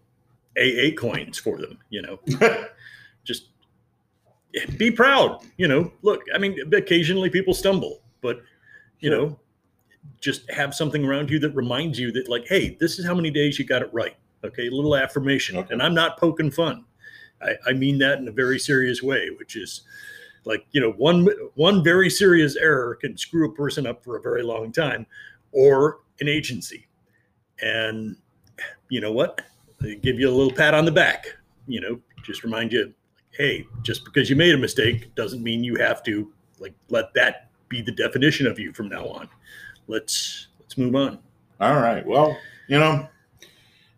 [0.59, 1.79] AA coins for them.
[1.91, 2.21] You know,
[4.77, 5.45] be proud.
[5.57, 6.23] You know, look.
[6.35, 8.41] I mean, occasionally people stumble, but
[9.01, 9.19] you Sure.
[9.29, 9.41] know,
[10.21, 13.31] just have something around you that reminds you that like, hey, this is how many
[13.31, 14.17] days you got it right.
[14.45, 15.57] Okay, a little affirmation.
[15.57, 15.73] Okay.
[15.73, 16.85] And I'm not poking fun.
[17.43, 19.83] I, I mean that in a very serious way, which is
[20.45, 24.21] like you know one one very serious error can screw a person up for a
[24.21, 25.07] very long time
[25.53, 26.87] or an agency
[27.61, 28.17] and
[28.89, 29.41] you know what
[29.81, 31.27] they give you a little pat on the back
[31.67, 32.93] you know just remind you
[33.37, 37.51] hey just because you made a mistake doesn't mean you have to like let that
[37.69, 39.29] be the definition of you from now on
[39.87, 41.19] let's let's move on
[41.61, 42.07] all right.
[42.07, 42.39] Well,
[42.69, 43.09] you know,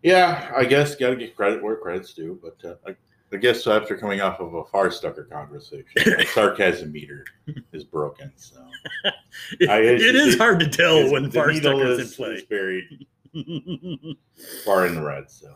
[0.01, 2.39] yeah, I guess got to get credit where credit's due.
[2.41, 2.95] But uh, I,
[3.31, 5.85] I guess after coming off of a far stucker conversation,
[6.17, 7.23] my sarcasm meter
[7.71, 8.31] is broken.
[8.35, 8.65] So
[9.59, 13.05] it, I- it is hard to tell when far stuckers is- in is play buried
[14.65, 15.29] far in the red.
[15.29, 15.53] So,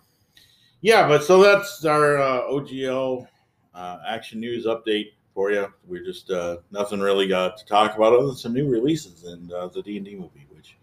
[0.81, 3.27] yeah, but so that's our uh, OGL
[3.75, 5.71] uh, action news update for you.
[5.85, 9.51] We're just uh, nothing really got to talk about other than some new releases and
[9.51, 10.77] uh, the D and D movie, which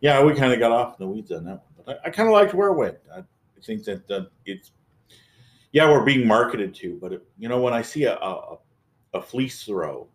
[0.00, 2.10] yeah, we kind of got off in the weeds on that one, but I, I
[2.10, 2.96] kind of liked where it went.
[3.14, 3.22] I
[3.62, 4.72] think that uh, it's
[5.72, 8.58] yeah, we're being marketed to, but it, you know when I see a, a
[9.14, 10.08] a fleece throw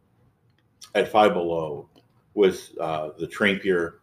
[0.95, 1.87] at Five Below
[2.33, 3.99] with uh, the Trampier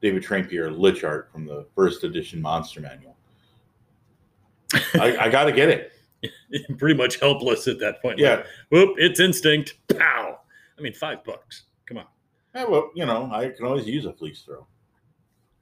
[0.00, 3.16] David Trampier lich art from the first edition Monster Manual.
[4.94, 5.93] I, I got to get it.
[6.78, 8.36] pretty much helpless at that point Yeah.
[8.36, 10.38] like, whoop it's instinct pow
[10.78, 12.06] i mean five bucks come on
[12.54, 12.66] yeah.
[12.66, 14.64] Well, you know, I can always use a fleece throw.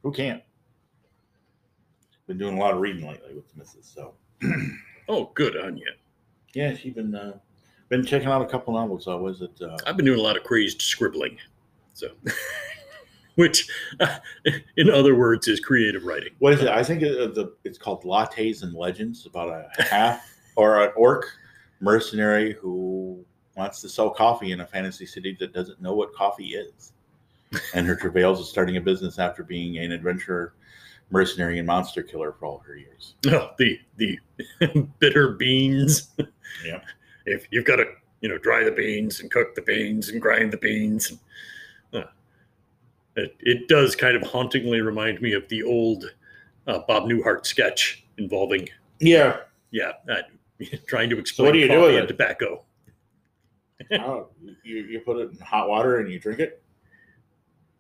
[0.02, 0.42] Who can't?
[2.26, 4.12] Been doing a lot of reading lately with the missus, so
[5.08, 5.90] oh good on you
[6.54, 7.38] yeah, she's been uh,
[7.88, 9.08] been checking out a couple novels.
[9.08, 11.38] I was at uh, I've been doing a lot of crazed scribbling.
[11.94, 12.08] So,
[13.36, 13.68] which,
[14.00, 14.18] uh,
[14.76, 16.32] in other words, is creative writing.
[16.38, 16.68] what is it?
[16.68, 19.48] I think it, the it's called Lattes and Legends about
[19.78, 21.26] a half or an orc
[21.80, 23.24] mercenary who
[23.56, 26.92] wants to sell coffee in a fantasy city that doesn't know what coffee is.
[27.74, 30.54] And her travails of starting a business after being an adventurer,
[31.10, 33.14] mercenary, and monster killer for all her years.
[33.26, 34.18] Oh, the the
[34.98, 36.10] bitter beans.
[36.64, 36.80] Yeah.
[37.26, 37.84] If you've got to,
[38.22, 41.12] you know, dry the beans and cook the beans and grind the beans.
[41.92, 42.04] Uh,
[43.16, 46.06] it, it does kind of hauntingly remind me of the old
[46.66, 48.66] uh, Bob Newhart sketch involving,
[49.00, 49.40] Yeah.
[49.72, 49.92] yeah,
[50.86, 52.06] trying to explain what do you do with it?
[52.06, 52.62] tobacco.
[53.92, 54.28] oh,
[54.62, 56.62] you, you put it in hot water and you drink it?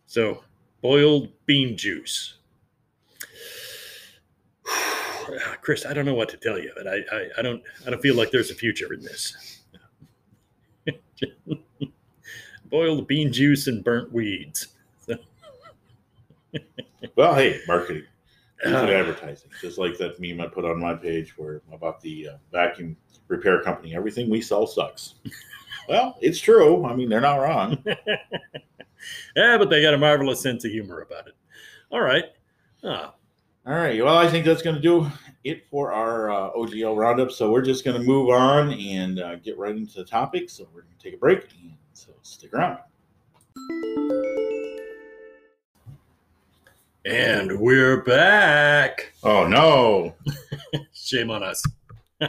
[0.06, 0.42] So,
[0.80, 2.34] boiled bean juice.
[5.62, 8.02] Chris, I don't know what to tell you, but I, I, I don't I don't
[8.02, 9.60] feel like there's a future in this.
[12.70, 14.68] boiled bean juice and burnt weeds.
[17.16, 18.04] Well, hey, marketing.
[18.64, 19.50] Uh, advertising.
[19.60, 22.96] Just like that meme I put on my page where about the uh, vacuum
[23.28, 23.94] repair company.
[23.94, 25.14] Everything we sell sucks.
[25.88, 26.84] well, it's true.
[26.84, 27.82] I mean, they're not wrong.
[29.36, 31.34] yeah, but they got a marvelous sense of humor about it.
[31.90, 32.24] All right.
[32.84, 33.14] Ah,
[33.66, 34.02] All right.
[34.02, 35.10] Well, I think that's going to do
[35.44, 37.30] it for our uh, OGL roundup.
[37.30, 40.50] So we're just going to move on and uh, get right into the topic.
[40.50, 41.48] So we're going to take a break.
[41.62, 42.78] And so stick around.
[47.04, 49.12] And we're back.
[49.22, 50.14] Oh, no.
[50.94, 51.62] Shame on us.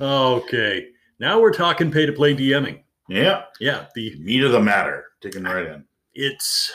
[0.00, 0.88] okay.
[1.18, 2.80] Now we're talking pay to play DMing.
[3.08, 3.44] Yeah.
[3.60, 5.06] Yeah, the Meat of the matter.
[5.20, 5.84] Taking right in.
[6.14, 6.72] it's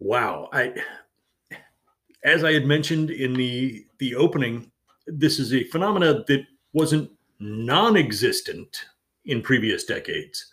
[0.00, 0.74] wow i
[2.24, 4.70] as i had mentioned in the the opening
[5.06, 7.08] this is a phenomena that wasn't
[7.38, 8.86] non-existent
[9.26, 10.50] in previous decades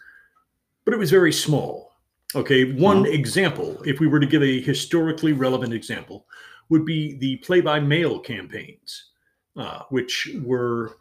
[0.86, 1.91] but it was very small
[2.36, 6.26] okay one example if we were to give a historically relevant example
[6.70, 9.10] would be the play by mail campaigns
[9.58, 10.96] uh, which were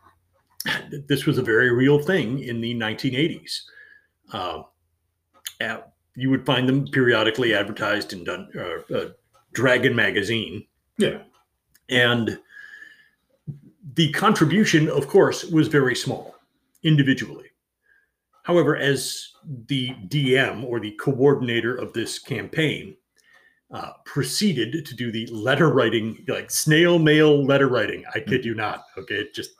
[1.08, 3.60] this was a very real thing in the 1980s
[4.32, 4.62] uh,
[5.60, 9.08] at- you would find them periodically advertised in uh, uh,
[9.52, 10.66] Dragon magazine,
[10.98, 11.22] Yeah.
[11.88, 12.38] and
[13.94, 16.34] the contribution, of course, was very small
[16.82, 17.49] individually.
[18.50, 19.28] However, as
[19.68, 22.96] the DM or the coordinator of this campaign
[23.70, 28.56] uh, proceeded to do the letter writing, like snail mail letter writing, I kid you
[28.56, 28.86] not.
[28.98, 29.50] Okay, just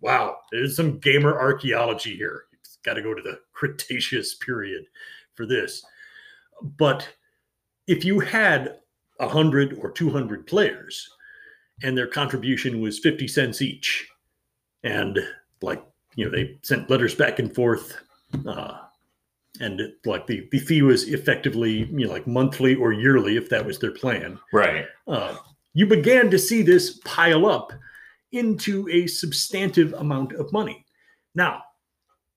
[0.00, 2.46] wow, there's some gamer archaeology here.
[2.54, 4.86] It's got to go to the Cretaceous period
[5.36, 5.86] for this.
[6.60, 7.08] But
[7.86, 8.78] if you had
[9.18, 11.08] 100 or 200 players
[11.84, 14.08] and their contribution was 50 cents each,
[14.82, 15.16] and
[15.62, 15.84] like,
[16.16, 17.96] you know, they sent letters back and forth
[18.46, 18.78] uh,
[19.60, 23.48] and it, like the the fee was effectively you know like monthly or yearly if
[23.50, 24.38] that was their plan.
[24.52, 24.86] Right.
[25.06, 25.36] Uh,
[25.74, 27.72] you began to see this pile up
[28.32, 30.84] into a substantive amount of money.
[31.34, 31.62] Now,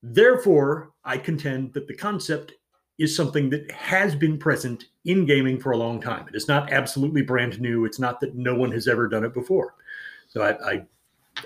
[0.03, 2.53] therefore, I contend that the concept
[2.97, 6.27] is something that has been present in gaming for a long time.
[6.27, 7.85] It is not absolutely brand new.
[7.85, 9.75] It's not that no one has ever done it before.
[10.27, 10.85] So I, I,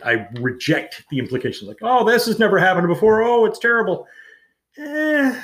[0.04, 3.22] I reject the implication like, oh, this has never happened before.
[3.22, 4.08] Oh, it's terrible.
[4.78, 5.42] Eh,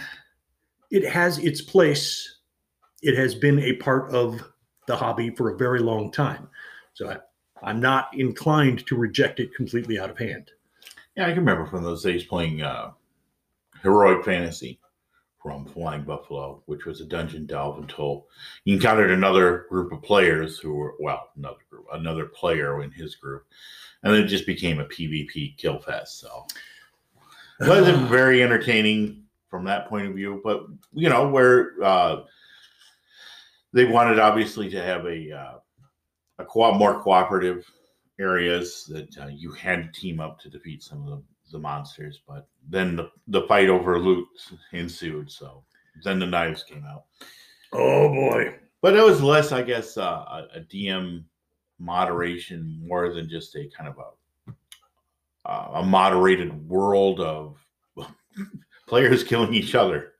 [0.91, 2.39] it has its place.
[3.01, 4.41] It has been a part of
[4.87, 6.47] the hobby for a very long time.
[6.93, 7.17] So I,
[7.61, 10.51] I'm not inclined to reject it completely out of hand.
[11.15, 12.91] Yeah, I can remember from those days playing uh,
[13.83, 14.79] Heroic Fantasy
[15.41, 18.27] from Flying Buffalo, which was a dungeon delve until
[18.65, 23.15] you encountered another group of players who were, well, another group, another player in his
[23.15, 23.45] group.
[24.03, 26.19] And then it just became a PvP kill fest.
[26.19, 26.45] So
[27.59, 32.23] wasn't very entertaining from that point of view, but, you know, where uh,
[33.73, 35.53] they wanted obviously to have a, uh,
[36.39, 37.69] a co- more cooperative
[38.19, 42.21] areas that uh, you had to team up to defeat some of the, the monsters.
[42.27, 44.27] But then the, the fight over loot
[44.71, 45.31] ensued.
[45.31, 45.63] So
[46.03, 47.05] then the knives came out.
[47.73, 48.55] Oh boy.
[48.81, 51.23] But it was less, I guess, uh, a, a DM
[51.79, 54.11] moderation more than just a kind of a
[55.49, 57.57] uh, a moderated world of
[58.87, 60.13] players killing each other.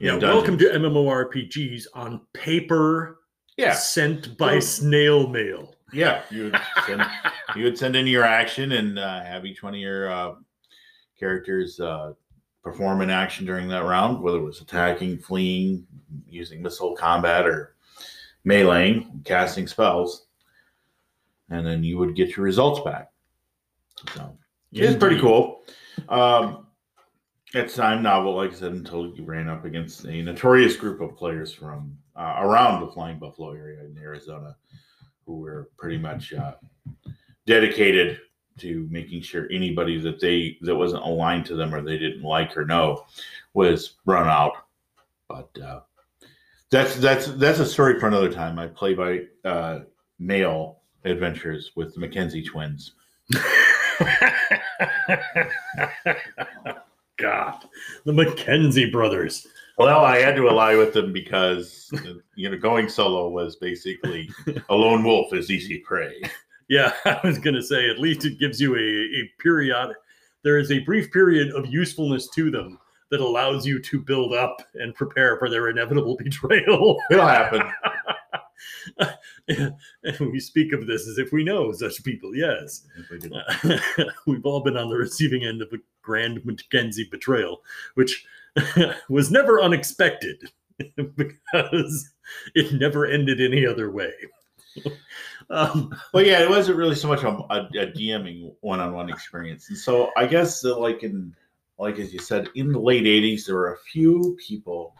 [0.00, 0.64] Yeah, welcome to.
[0.64, 3.18] MMORPGs on paper
[3.56, 5.74] yeah, sent by Well- snail mail.
[5.92, 6.22] yeah.
[6.30, 7.02] You would send,
[7.54, 10.34] you would send in your action and uh, have each one of your uh,
[11.18, 12.14] characters uh,
[12.62, 15.86] perform an action during that round, whether it was attacking, fleeing,
[16.26, 17.76] using missile combat, or
[18.46, 20.26] meleeing, casting spells,
[21.50, 23.10] and then you would get your results back.
[24.14, 24.36] So
[24.74, 25.62] it's pretty cool.
[26.08, 26.66] Um,
[27.54, 31.16] it's time novel, like I said, until you ran up against a notorious group of
[31.16, 34.56] players from uh, around the Flying Buffalo area in Arizona,
[35.24, 36.54] who were pretty much uh,
[37.46, 38.18] dedicated
[38.58, 42.56] to making sure anybody that they that wasn't aligned to them or they didn't like
[42.56, 43.04] or know
[43.52, 44.52] was run out.
[45.28, 45.80] But uh,
[46.70, 48.58] that's that's that's a story for another time.
[48.58, 49.80] I play by uh,
[50.18, 52.92] mail adventures with the McKenzie twins.
[57.16, 57.64] God,
[58.04, 59.46] the Mackenzie brothers.
[59.78, 61.90] Well, I had to ally with them because
[62.36, 64.28] you know going solo was basically
[64.68, 66.22] a lone wolf is easy prey.
[66.68, 69.94] Yeah, I was going to say, at least it gives you a, a period.
[70.42, 72.78] There is a brief period of usefulness to them
[73.10, 76.98] that allows you to build up and prepare for their inevitable betrayal.
[77.10, 77.62] It'll happen.
[79.48, 82.86] and we speak of this as if we know such people, yes.
[84.26, 87.62] We've all been on the receiving end of a grand Mackenzie betrayal,
[87.94, 88.26] which
[89.08, 90.50] was never unexpected
[91.16, 92.10] because
[92.54, 94.12] it never ended any other way.
[95.50, 99.78] Um, Well, yeah, it wasn't really so much a, a, a DMing one-on-one experience, and
[99.78, 101.34] so I guess that, like in
[101.78, 104.94] like as you said, in the late '80s, there were a few people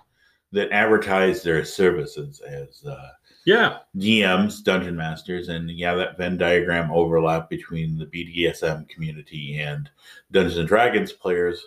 [0.53, 3.09] that advertised their services as uh,
[3.45, 9.91] yeah, DMs, dungeon masters, and yeah, that Venn diagram overlap between the BDSM community and
[10.33, 11.67] Dungeons and Dragons players.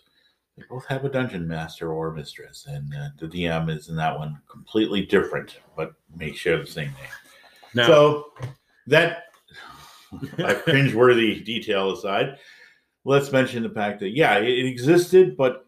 [0.58, 4.18] They both have a dungeon master or mistress, and uh, the DM is in that
[4.18, 7.76] one completely different, but may share the same name.
[7.76, 8.34] now So
[8.88, 9.26] that
[10.64, 12.38] cringe-worthy detail aside,
[13.06, 15.68] let's mention the fact that yeah, it, it existed, but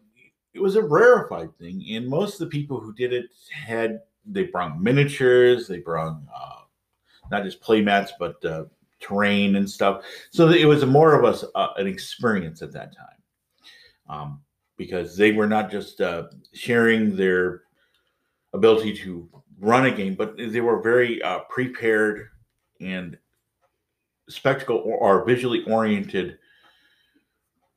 [0.54, 4.44] it was a rarefied thing, and most of the people who did it had they
[4.44, 6.60] brought miniatures, they brought uh,
[7.30, 8.64] not just play mats, but uh,
[9.00, 10.04] terrain and stuff.
[10.30, 13.22] So it was more of a s- uh, an experience at that time,
[14.08, 14.40] um,
[14.76, 17.62] because they were not just uh, sharing their
[18.52, 19.28] ability to
[19.60, 22.28] run a game, but they were very uh, prepared
[22.80, 23.16] and
[24.28, 26.38] spectacle or, or visually oriented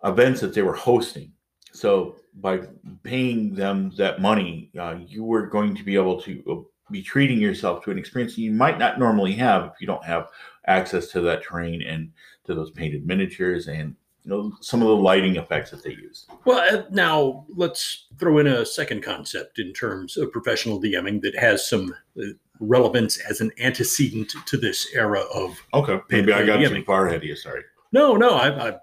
[0.04, 1.32] events that they were hosting.
[1.72, 2.62] So by
[3.04, 7.40] paying them that money, uh, you were going to be able to uh, be treating
[7.40, 10.28] yourself to an experience you might not normally have if you don't have
[10.68, 12.12] access to that terrain and
[12.46, 16.26] to those painted miniatures and you know some of the lighting effects that they use.
[16.46, 21.38] Well, uh, now let's throw in a second concept in terms of professional DMing that
[21.38, 22.28] has some uh,
[22.60, 25.58] relevance as an antecedent to this era of.
[25.74, 27.36] Okay, maybe I got Yeah, too far ahead of you.
[27.36, 27.64] Sorry.
[27.92, 28.78] No, no, I, I,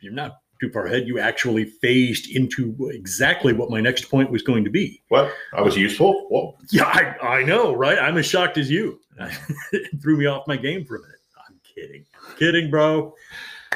[0.00, 1.08] you're not too far ahead.
[1.08, 5.02] You actually phased into exactly what my next point was going to be.
[5.08, 5.32] What?
[5.52, 6.28] I was useful.
[6.30, 7.98] Well, Yeah, I, I know, right?
[7.98, 9.00] I'm as shocked as you.
[9.72, 11.16] it threw me off my game for a minute.
[11.48, 12.06] I'm kidding.
[12.38, 13.12] Kidding, bro.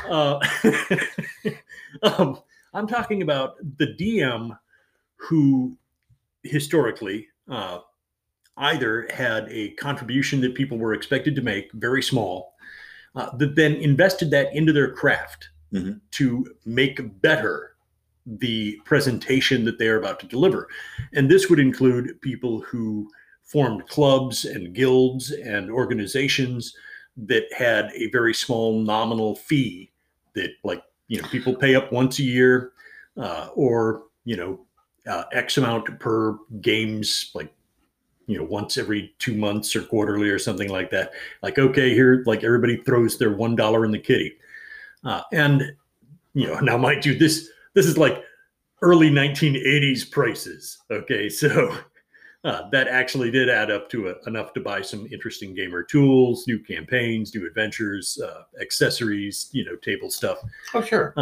[0.08, 0.38] Uh,
[2.04, 2.38] um,
[2.72, 4.56] I'm talking about the DM
[5.16, 5.76] who
[6.44, 7.80] historically uh,
[8.58, 12.54] either had a contribution that people were expected to make, very small,
[13.16, 16.00] uh, that then invested that into their craft Mhm.
[16.12, 17.72] to make better
[18.26, 20.68] the presentation that they are about to deliver.
[21.14, 23.08] And this would include people who
[23.44, 26.74] formed clubs and guilds and organizations
[27.16, 29.92] that had a very small nominal fee
[30.34, 32.72] that, like, you know, people pay up once a year
[33.16, 34.60] uh, or, you know,
[35.06, 37.54] uh, X amount per games, like,
[38.26, 41.12] you know, once every two months or quarterly or something like that.
[41.42, 44.36] Like, okay, here, like everybody throws their $1 in the kitty.
[45.06, 45.72] Uh, and,
[46.34, 48.22] you know, now mind you, this, this is like
[48.82, 50.78] early 1980s prices.
[50.90, 51.30] Okay.
[52.46, 55.82] So uh, that actually did add up to a, enough to buy some interesting gamer
[55.82, 60.38] tools, new campaigns, new adventures, uh, accessories, you know, table stuff.
[60.72, 61.12] Oh, sure.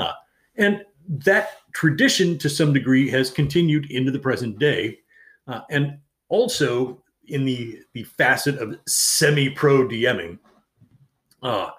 [0.56, 4.98] And that tradition, to some degree, has continued into the present day.
[5.46, 10.38] Uh, and also in the, the facet of semi pro DMing,
[11.42, 11.70] uh,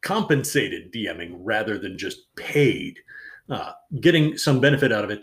[0.00, 2.98] compensated DMing rather than just paid,
[3.50, 5.22] uh, getting some benefit out of it.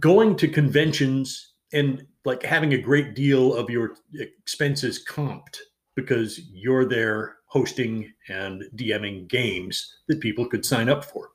[0.00, 5.58] Going to conventions and like having a great deal of your expenses comped
[5.94, 11.30] because you're there hosting and DMing games that people could sign up for.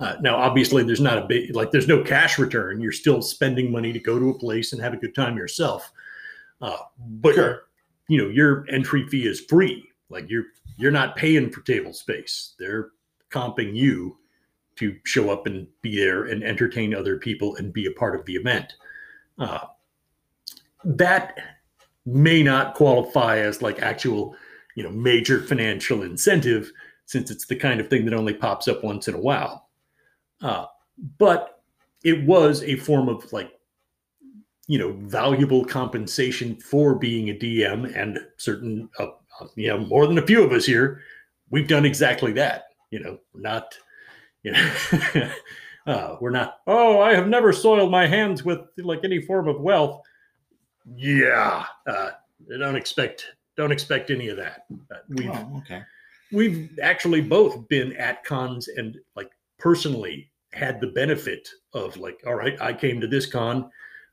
[0.00, 2.80] Uh, now, obviously, there's not a big like there's no cash return.
[2.80, 5.90] You're still spending money to go to a place and have a good time yourself.
[6.60, 7.64] Uh, but Sure.
[8.08, 9.84] you know your entry fee is free.
[10.08, 10.46] Like you're
[10.78, 12.54] you're not paying for table space.
[12.58, 12.90] They're
[13.30, 14.16] comping you
[14.76, 18.24] to show up and be there and entertain other people and be a part of
[18.24, 18.74] the event.
[19.38, 19.66] Uh,
[20.84, 21.38] that
[22.06, 24.36] may not qualify as like actual,
[24.76, 26.72] you know, major financial incentive
[27.06, 29.68] since it's the kind of thing that only pops up once in a while.
[30.40, 30.66] Uh,
[31.18, 31.62] but
[32.04, 33.50] it was a form of like,
[34.68, 39.06] you know, valuable compensation for being a DM and certain, uh,
[39.54, 41.02] you know, more than a few of us here,
[41.50, 42.64] we've done exactly that.
[42.90, 43.76] You know, not,
[44.42, 44.72] you know,
[45.86, 46.60] uh, we're not.
[46.66, 50.02] Oh, I have never soiled my hands with like any form of wealth.
[50.96, 52.10] Yeah, uh,
[52.58, 53.26] don't expect
[53.56, 54.66] don't expect any of that.
[54.90, 55.82] Uh, we've Oh, okay.
[56.32, 62.34] we've actually both been at cons and like personally had the benefit of like all
[62.34, 63.70] right i came to this con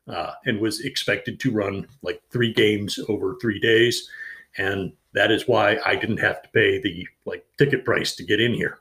[0.09, 4.09] uh, and was expected to run like three games over three days
[4.57, 8.39] and that is why i didn't have to pay the like ticket price to get
[8.39, 8.79] in here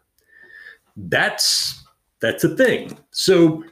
[0.96, 1.84] that's
[2.20, 3.64] that's a thing so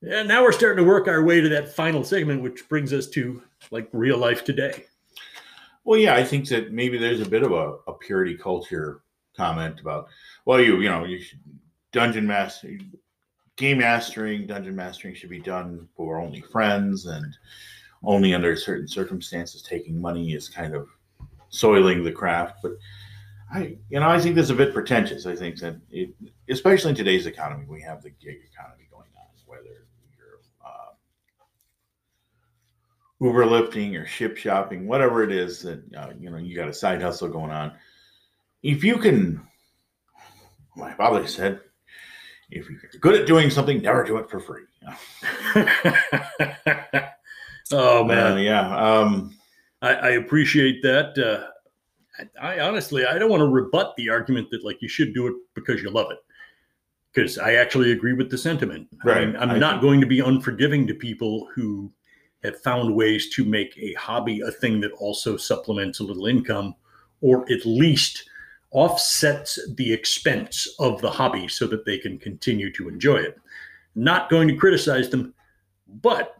[0.00, 3.08] yeah, now we're starting to work our way to that final segment which brings us
[3.08, 4.84] to like real life today
[5.88, 9.00] Well, yeah, I think that maybe there's a bit of a, a purity culture
[9.34, 10.08] comment about,
[10.44, 11.40] well, you you know, you should
[11.92, 12.76] dungeon master,
[13.56, 17.34] game mastering, dungeon mastering should be done for only friends and
[18.02, 19.62] only under certain circumstances.
[19.62, 20.88] Taking money is kind of
[21.50, 22.72] soiling the craft, but
[23.52, 25.24] I, you know, I think that's a bit pretentious.
[25.26, 26.14] I think that, it,
[26.50, 29.86] especially in today's economy, we have the gig economy going on, whether
[30.16, 30.92] you're uh,
[33.20, 36.74] Uber lifting or ship shopping, whatever it is that uh, you know you got a
[36.74, 37.72] side hustle going on.
[38.62, 39.40] If you can,
[40.76, 41.60] my father said,
[42.50, 44.64] if you're good at doing something, never do it for free.
[47.72, 48.76] oh Uh, man yeah.
[48.76, 49.37] Um,
[49.82, 51.18] I, I appreciate that.
[51.18, 55.14] Uh, I, I honestly, I don't want to rebut the argument that like you should
[55.14, 56.18] do it because you love it,
[57.12, 58.88] because I actually agree with the sentiment.
[59.04, 59.28] Right.
[59.28, 61.92] I'm, I'm not think- going to be unforgiving to people who
[62.44, 66.74] have found ways to make a hobby a thing that also supplements a little income,
[67.20, 68.28] or at least
[68.70, 73.36] offsets the expense of the hobby so that they can continue to enjoy it.
[73.96, 75.34] Not going to criticize them,
[76.02, 76.36] but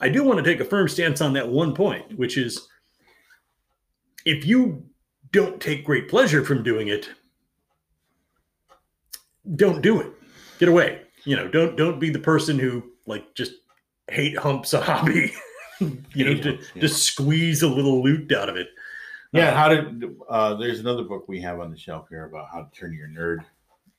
[0.00, 2.68] I do want to take a firm stance on that one point, which is
[4.24, 4.84] if you
[5.32, 7.08] don't take great pleasure from doing it,
[9.56, 10.12] don't do it.
[10.58, 11.02] Get away.
[11.24, 13.52] You know, don't don't be the person who like just
[14.10, 15.32] hate humps a hobby.
[15.80, 16.80] you know, Hate to, yeah.
[16.82, 18.68] to squeeze a little loot out of it.
[19.32, 19.54] yeah.
[19.54, 22.70] How to Uh, there's another book we have on the shelf here about how to
[22.78, 23.44] turn your nerd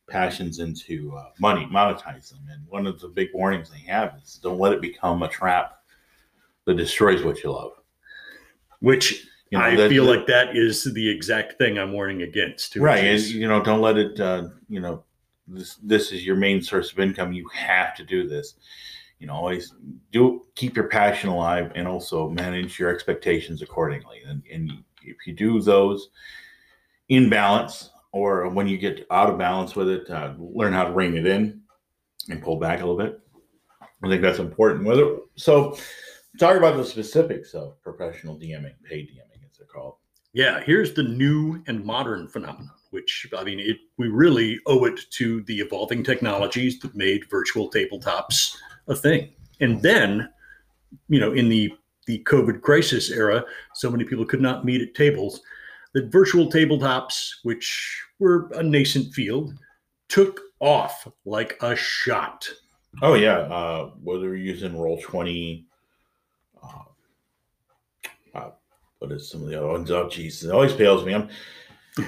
[0.08, 2.39] passions into uh, money, monetize them.
[2.52, 5.78] And one of the big warnings they have is don't let it become a trap
[6.70, 7.72] that destroys what you love.
[8.80, 12.22] Which You know, I that- feel that- like that is the exact thing I'm warning
[12.22, 12.76] against.
[12.76, 15.03] right and is- you know don't let it uh, you know
[15.47, 18.53] this this is your main source of income you have to do this
[19.17, 19.74] you know always
[20.11, 24.72] do keep your passion alive and also manage your expectations accordingly and, and
[25.03, 26.09] if you do those
[27.09, 30.91] in balance or when you get out of balance with it uh, learn how to
[30.91, 31.59] rein it in
[32.30, 33.20] and pull back a little bit
[34.03, 34.86] I think that's important.
[34.86, 35.76] Whether so,
[36.38, 39.95] talk about the specifics of professional DMing, paid DMing, as they're called.
[40.34, 44.99] Yeah, here's the new and modern phenomenon, which I mean, it, we really owe it
[45.11, 48.55] to the evolving technologies that made virtual tabletops
[48.88, 49.30] a thing.
[49.59, 50.30] And then,
[51.07, 51.73] you know, in the
[52.05, 53.43] the COVID crisis era,
[53.75, 55.41] so many people could not meet at tables
[55.93, 59.53] that virtual tabletops, which were a nascent field,
[60.07, 62.47] took off like a shot.
[63.01, 65.67] Oh yeah, uh, whether you're using Roll Twenty,
[68.34, 68.49] uh,
[69.02, 69.91] uh, what is some of the other ones?
[69.91, 71.14] Oh Jesus, it always fails me.
[71.14, 71.30] I'm.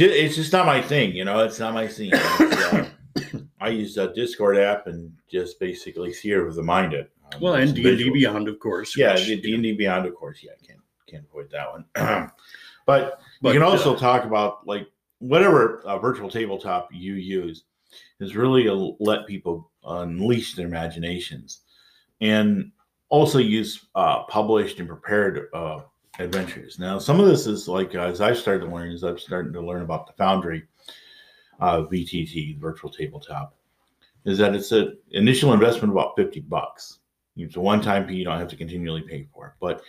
[0.00, 1.40] It's just not my thing, you know.
[1.40, 2.12] It's not my scene.
[2.14, 2.88] Uh,
[3.60, 7.10] I use a Discord app and just basically theater of the mind it.
[7.32, 8.96] Um, well, and D and D Beyond, of course.
[8.96, 10.40] Yeah, D and D Beyond, of course.
[10.42, 11.84] Yeah, I can't can't avoid that one.
[12.86, 14.86] but, but, you can also uh, talk about like
[15.18, 17.64] whatever uh, virtual tabletop you use
[18.20, 21.60] is really to let people unleash their imaginations
[22.20, 22.70] and
[23.08, 25.80] also use uh, published and prepared uh,
[26.18, 26.78] adventures.
[26.78, 29.60] Now, some of this is like as I've started to learn, as I've started to
[29.60, 30.64] learn about the Foundry
[31.60, 33.54] uh, VTT, the virtual tabletop,
[34.24, 36.98] is that it's an initial investment about 50 bucks.
[37.36, 39.52] It's a one time fee, you don't have to continually pay for it.
[39.60, 39.82] But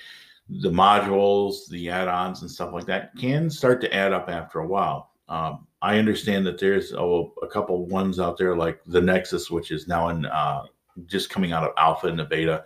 [0.49, 4.59] the modules, the add ons, and stuff like that can start to add up after
[4.59, 5.11] a while.
[5.27, 9.88] Um, I understand that there's a couple ones out there like the Nexus, which is
[9.88, 10.63] now in uh,
[11.05, 12.63] just coming out of alpha and the beta.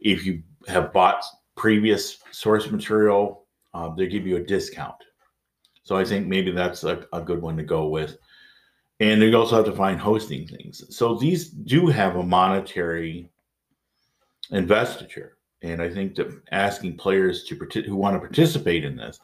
[0.00, 1.22] If you have bought
[1.56, 4.96] previous source material, uh, they give you a discount.
[5.82, 8.16] So I think maybe that's a, a good one to go with.
[9.00, 10.84] And you also have to find hosting things.
[10.94, 13.30] So these do have a monetary
[14.50, 15.38] investiture.
[15.62, 17.54] And I think that asking players to
[17.86, 19.18] who want to participate in this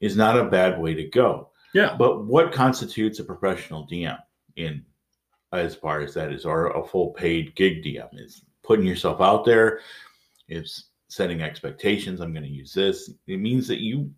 [0.00, 1.50] is not a bad way to go.
[1.74, 1.94] Yeah.
[1.96, 4.18] But what constitutes a professional DM
[4.56, 4.84] in
[5.52, 8.08] as far as that is, or a full paid gig DM?
[8.14, 9.80] Is putting yourself out there.
[10.48, 12.20] It's setting expectations.
[12.20, 13.10] I'm going to use this.
[13.26, 14.10] It means that you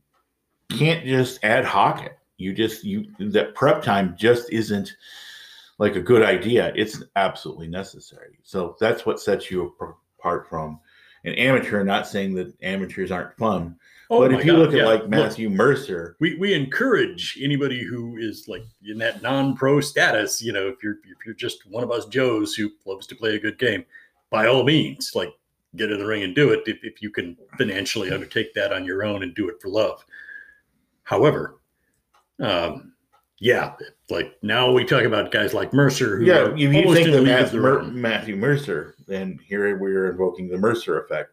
[0.70, 2.16] can't just ad hoc it.
[2.36, 4.94] You just you that prep time just isn't
[5.78, 6.72] like a good idea.
[6.76, 8.38] It's absolutely necessary.
[8.44, 9.74] So that's what sets you
[10.20, 10.78] apart from
[11.24, 11.82] an amateur.
[11.82, 13.76] Not saying that amateurs aren't fun,
[14.08, 14.86] Oh but if you God, look at yeah.
[14.86, 20.40] like Matthew look, Mercer, we, we encourage anybody who is like in that non-pro status,
[20.40, 23.34] you know, if you're if you're just one of us Joes who loves to play
[23.34, 23.84] a good game,
[24.30, 25.32] by all means, like
[25.76, 28.84] get in the ring and do it if, if you can financially undertake that on
[28.84, 30.04] your own and do it for love.
[31.02, 31.60] However,
[32.40, 32.92] um,
[33.40, 33.74] yeah,
[34.10, 36.18] like now we talk about guys like Mercer.
[36.18, 40.56] Who yeah, if you think of Matthew, Mer- Matthew Mercer, then here we're invoking the
[40.56, 41.30] Mercer effect.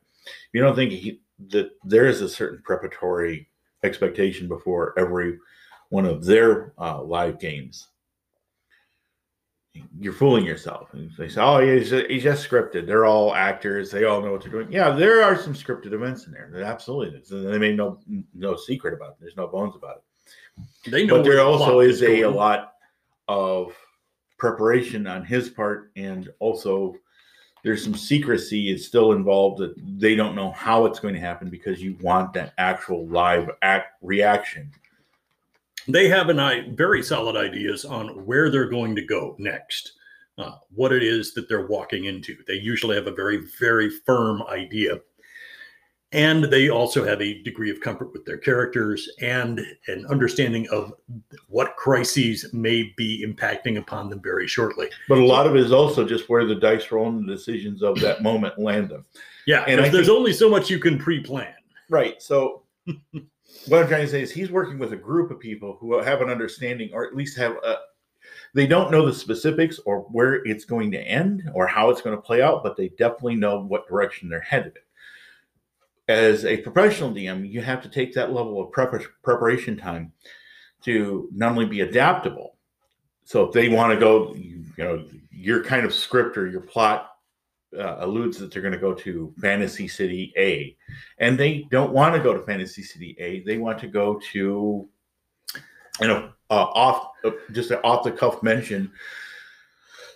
[0.51, 3.47] You don't think he, that there is a certain preparatory
[3.83, 5.37] expectation before every
[5.89, 7.87] one of their uh, live games.
[9.99, 10.93] You're fooling yourself.
[10.93, 12.86] And they say, "Oh, he's, he's just scripted.
[12.86, 13.91] They're all actors.
[13.91, 16.49] They all know what they're doing." Yeah, there are some scripted events in there.
[16.51, 17.30] That absolutely is.
[17.30, 17.99] They made no
[18.34, 19.17] no secret about it.
[19.22, 20.91] There's no bones about it.
[20.91, 22.74] They know, but there also is a, a lot
[23.28, 23.74] of
[24.38, 26.95] preparation on his part, and also
[27.63, 31.49] there's some secrecy is still involved that they don't know how it's going to happen
[31.49, 34.72] because you want that actual live act reaction
[35.88, 39.93] they have an very solid ideas on where they're going to go next
[40.38, 44.43] uh, what it is that they're walking into they usually have a very very firm
[44.43, 44.99] idea
[46.13, 50.93] and they also have a degree of comfort with their characters and an understanding of
[51.47, 54.89] what crises may be impacting upon them very shortly.
[55.07, 57.82] But a lot of it is also just where the dice roll and the decisions
[57.82, 59.05] of that moment land them.
[59.47, 61.53] Yeah, and there's think, only so much you can pre-plan.
[61.89, 62.21] Right.
[62.21, 62.63] So
[63.68, 66.22] what I'm trying to say is he's working with a group of people who have
[66.22, 67.78] an understanding, or at least have a.
[68.53, 72.16] They don't know the specifics or where it's going to end or how it's going
[72.16, 74.78] to play out, but they definitely know what direction they're headed
[76.12, 80.12] as a professional DM, you have to take that level of prep- preparation time
[80.84, 82.55] to not only be adaptable.
[83.24, 86.62] So if they want to go, you, you know, your kind of script or your
[86.62, 87.11] plot
[87.78, 90.76] uh, alludes that they're going to go to Fantasy City A,
[91.19, 93.41] and they don't want to go to Fantasy City A.
[93.41, 94.88] They want to go to,
[95.99, 98.91] you know, uh, off uh, just an off the cuff mention,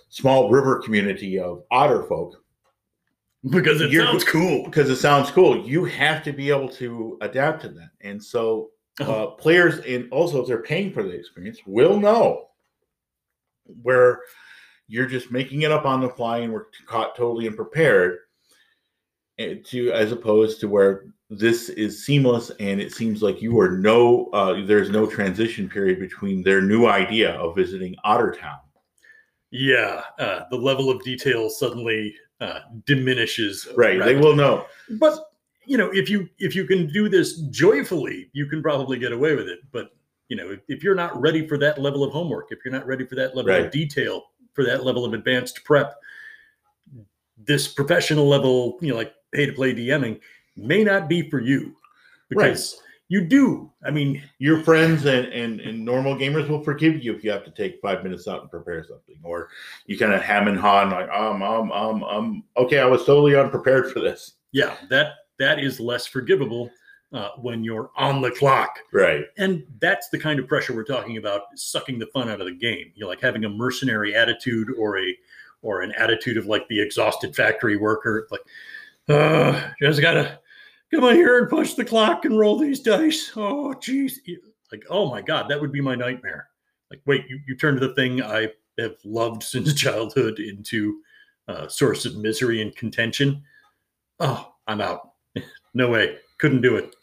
[0.10, 2.42] small river community of otter folk
[3.50, 4.64] because it sounds cool.
[4.66, 5.66] Because it sounds cool.
[5.66, 7.90] You have to be able to adapt to that.
[8.02, 12.48] And so uh, players, and also if they're paying for the experience, will know
[13.82, 14.22] where
[14.88, 18.20] you're just making it up on the fly and we're caught totally unprepared.
[19.38, 23.72] Eh, to as opposed to where this is seamless and it seems like you are
[23.78, 28.60] no uh, there's no transition period between their new idea of visiting Ottertown
[29.52, 33.68] Yeah, uh, the level of detail suddenly uh, diminishes.
[33.76, 34.00] Right.
[34.02, 34.68] They will know.
[35.00, 35.20] But
[35.66, 39.36] you know, if you if you can do this joyfully, you can probably get away
[39.36, 39.60] with it.
[39.72, 39.90] But
[40.30, 42.88] you know, if, if you're not ready for that level of homework, if you're not
[42.88, 43.66] ready for that level Right.
[43.66, 44.24] of detail,
[44.56, 45.96] for that level of advanced prep,
[47.38, 50.20] this professional level, you know, like pay to play DMing,
[50.56, 51.76] may not be for you
[52.30, 53.72] because you do.
[53.86, 57.44] I mean, Your friends and, and, and normal gamers will forgive you if you have
[57.46, 59.18] to take five minutes out and prepare something.
[59.22, 59.50] Or
[59.86, 63.06] you kind of ham and haw and like, um, um, um, um, okay, I was
[63.06, 64.34] totally unprepared for this.
[64.52, 66.72] yeah, that that is less forgivable
[67.16, 68.78] uh, when you're on the clock.
[68.92, 69.24] Right.
[69.38, 72.54] and that's the kind of pressure we're talking about sucking the fun out of the
[72.54, 72.92] game.
[72.94, 75.16] You know like having a mercenary attitude or a
[75.62, 78.42] or an attitude of like the exhausted factory worker like
[79.08, 80.40] uh just gotta
[80.94, 83.32] come on here and push the clock and roll these dice.
[83.36, 84.20] Oh geez
[84.72, 86.50] like oh my god that would be my nightmare.
[86.92, 91.00] Like wait you, you turned the thing i have loved since childhood into
[91.48, 93.42] a source of misery and contention.
[94.20, 95.12] Oh i'm out.
[95.78, 96.20] No way.
[96.38, 96.96] Couldn't do it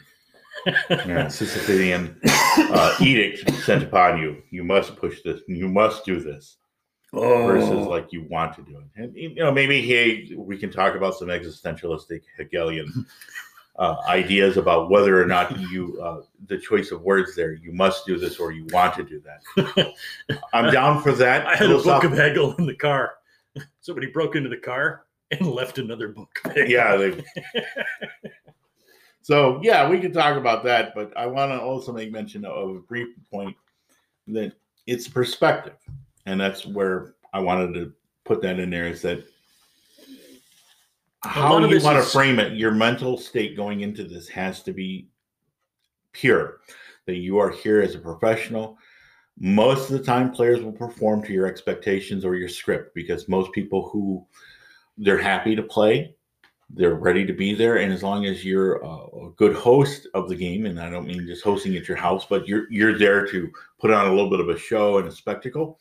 [0.67, 4.43] Yeah, Sisyphean uh, edict sent upon you.
[4.51, 5.41] You must push this.
[5.49, 6.57] You must do this.
[7.13, 9.03] oh versus like you want to do it.
[9.03, 13.07] And you know, maybe hey, we can talk about some existentialistic Hegelian
[13.77, 17.55] uh, ideas about whether or not you uh, the choice of words there.
[17.55, 19.95] You must do this or you want to do that.
[20.53, 21.47] I'm down for that.
[21.47, 23.15] I had a book of Hegel in the car.
[23.81, 26.41] Somebody broke into the car and left another book.
[26.55, 26.97] Yeah.
[26.97, 27.25] They,
[29.23, 32.71] so yeah, we can talk about that, but I want to also make mention of
[32.71, 33.57] a brief point
[34.27, 34.53] that
[34.87, 35.77] it's perspective,
[36.27, 37.93] and that's where I wanted to
[38.25, 38.87] put that in there.
[38.87, 39.25] Is that
[41.23, 42.55] how you want to is- frame it?
[42.55, 45.09] Your mental state going into this has to be
[46.13, 46.61] pure.
[47.07, 48.77] That you are here as a professional.
[49.39, 53.53] Most of the time, players will perform to your expectations or your script because most
[53.53, 54.25] people who
[54.99, 56.15] they're happy to play
[56.75, 60.35] they're ready to be there and as long as you're a, good host of the
[60.35, 63.51] game and i don't mean just hosting at your house but you're you're there to
[63.81, 65.79] put on a little bit of a show and a spectacle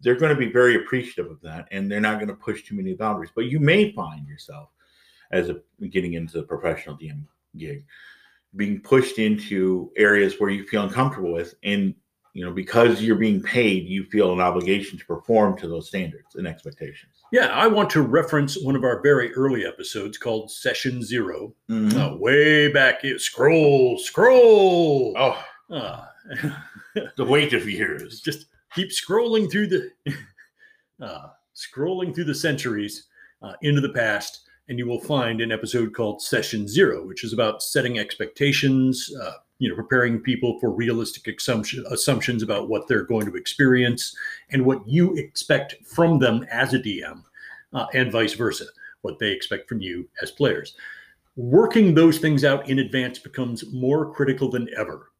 [0.00, 2.74] they're going to be very appreciative of that and they're not going to push too
[2.74, 3.32] many boundaries.
[3.34, 4.70] But you may find yourself
[5.30, 7.24] as a getting into the professional dm
[7.56, 7.84] gig
[8.54, 11.94] being pushed into areas where you feel uncomfortable with and
[12.36, 16.34] you know because you're being paid you feel an obligation to perform to those standards
[16.34, 21.02] and expectations Yeah, I want to reference one of our very early episodes called Session
[21.02, 21.94] 0 Mhm.
[21.94, 22.96] Uh, way back.
[23.18, 25.14] Scroll, scroll.
[25.16, 26.04] oh Uh,
[27.16, 29.90] the weight of years just keep scrolling through the
[31.00, 33.06] uh, scrolling through the centuries
[33.42, 37.32] uh, into the past, and you will find an episode called Session Zero, which is
[37.32, 43.04] about setting expectations, uh, you know, preparing people for realistic assumption, assumptions about what they're
[43.04, 44.14] going to experience
[44.50, 47.22] and what you expect from them as a DM,
[47.72, 48.66] uh, and vice versa,
[49.02, 50.74] what they expect from you as players.
[51.36, 55.10] Working those things out in advance becomes more critical than ever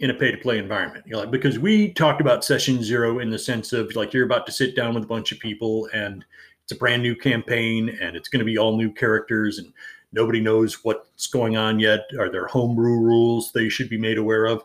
[0.00, 1.04] in a pay to play environment.
[1.06, 4.24] You know, like, because we talked about session zero in the sense of like you're
[4.24, 6.24] about to sit down with a bunch of people and
[6.62, 9.72] it's a brand new campaign and it's going to be all new characters and
[10.12, 12.06] nobody knows what's going on yet.
[12.18, 14.64] Are there homebrew rules they should be made aware of?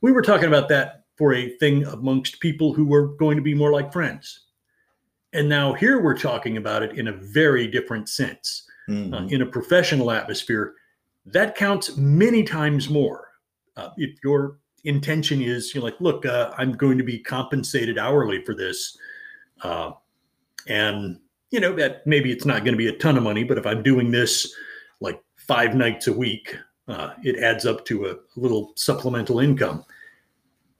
[0.00, 3.54] We were talking about that for a thing amongst people who were going to be
[3.54, 4.40] more like friends.
[5.32, 9.12] And now here we're talking about it in a very different sense Mhm.
[9.14, 10.74] uh, in a professional atmosphere,
[11.26, 13.28] that counts many times more.
[13.76, 18.42] Uh, if your intention is, you're like, look, uh, I'm going to be compensated hourly
[18.44, 18.96] for this,
[19.62, 19.92] uh,
[20.66, 21.20] and
[21.50, 23.66] you know that maybe it's not going to be a ton of money, but if
[23.66, 24.52] I'm doing this
[25.50, 29.84] five nights a week, uh, it adds up to a little supplemental income.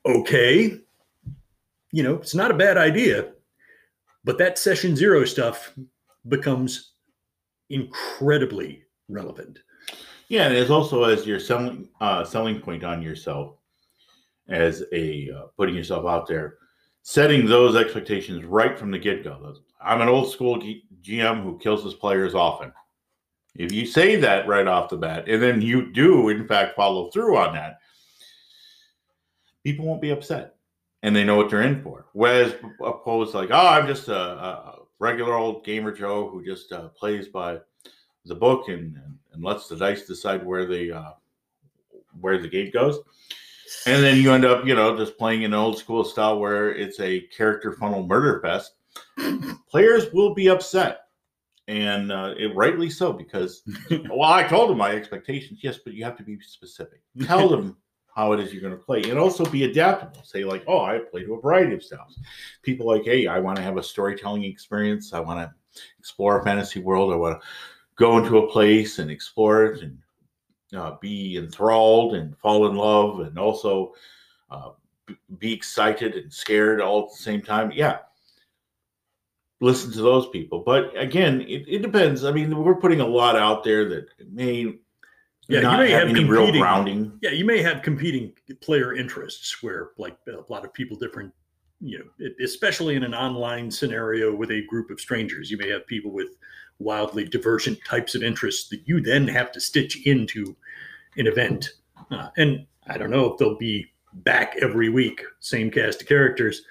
[0.06, 0.78] Okay,
[1.90, 3.32] you know it's not a bad idea,
[4.22, 5.72] but that session zero stuff
[6.28, 6.92] becomes
[7.70, 9.58] incredibly relevant.
[10.28, 13.56] Yeah, and it's also as your selling uh, selling point on yourself
[14.48, 16.58] as a uh, putting yourself out there,
[17.02, 19.52] setting those expectations right from the get go.
[19.82, 22.72] I'm an old school G- GM who kills his players often.
[23.60, 27.10] If you say that right off the bat, and then you do in fact follow
[27.10, 27.78] through on that,
[29.64, 30.56] people won't be upset,
[31.02, 32.06] and they know what they're in for.
[32.12, 36.72] Whereas opposed, to like, oh, I'm just a, a regular old gamer Joe who just
[36.72, 37.58] uh, plays by
[38.24, 41.12] the book and, and and lets the dice decide where the uh,
[42.20, 42.98] where the game goes.
[43.86, 46.98] And then you end up, you know, just playing an old school style where it's
[47.00, 48.74] a character funnel murder fest.
[49.70, 51.06] Players will be upset,
[51.70, 53.62] and uh, it rightly so because,
[54.10, 55.60] well, I told them my expectations.
[55.62, 57.00] Yes, but you have to be specific.
[57.22, 57.76] Tell them
[58.12, 60.24] how it is you're going to play and also be adaptable.
[60.24, 62.18] Say, like, oh, I play to a variety of styles.
[62.62, 65.12] People like, hey, I want to have a storytelling experience.
[65.12, 67.12] I want to explore a fantasy world.
[67.12, 67.48] I want to
[67.94, 69.96] go into a place and explore it and
[70.76, 73.94] uh, be enthralled and fall in love and also
[74.50, 74.70] uh,
[75.38, 77.70] be excited and scared all at the same time.
[77.72, 77.98] Yeah.
[79.60, 80.62] Listen to those people.
[80.64, 82.24] But again, it, it depends.
[82.24, 84.78] I mean, we're putting a lot out there that may
[85.48, 87.18] yeah, not you may have, have any real competing- grounding.
[87.20, 91.32] Yeah, you may have competing player interests where, like, a lot of people different,
[91.80, 95.86] you know, especially in an online scenario with a group of strangers, you may have
[95.86, 96.28] people with
[96.78, 100.56] wildly divergent types of interests that you then have to stitch into
[101.16, 101.70] an event.
[102.10, 106.62] Uh, and I don't know if they'll be back every week, same cast of characters.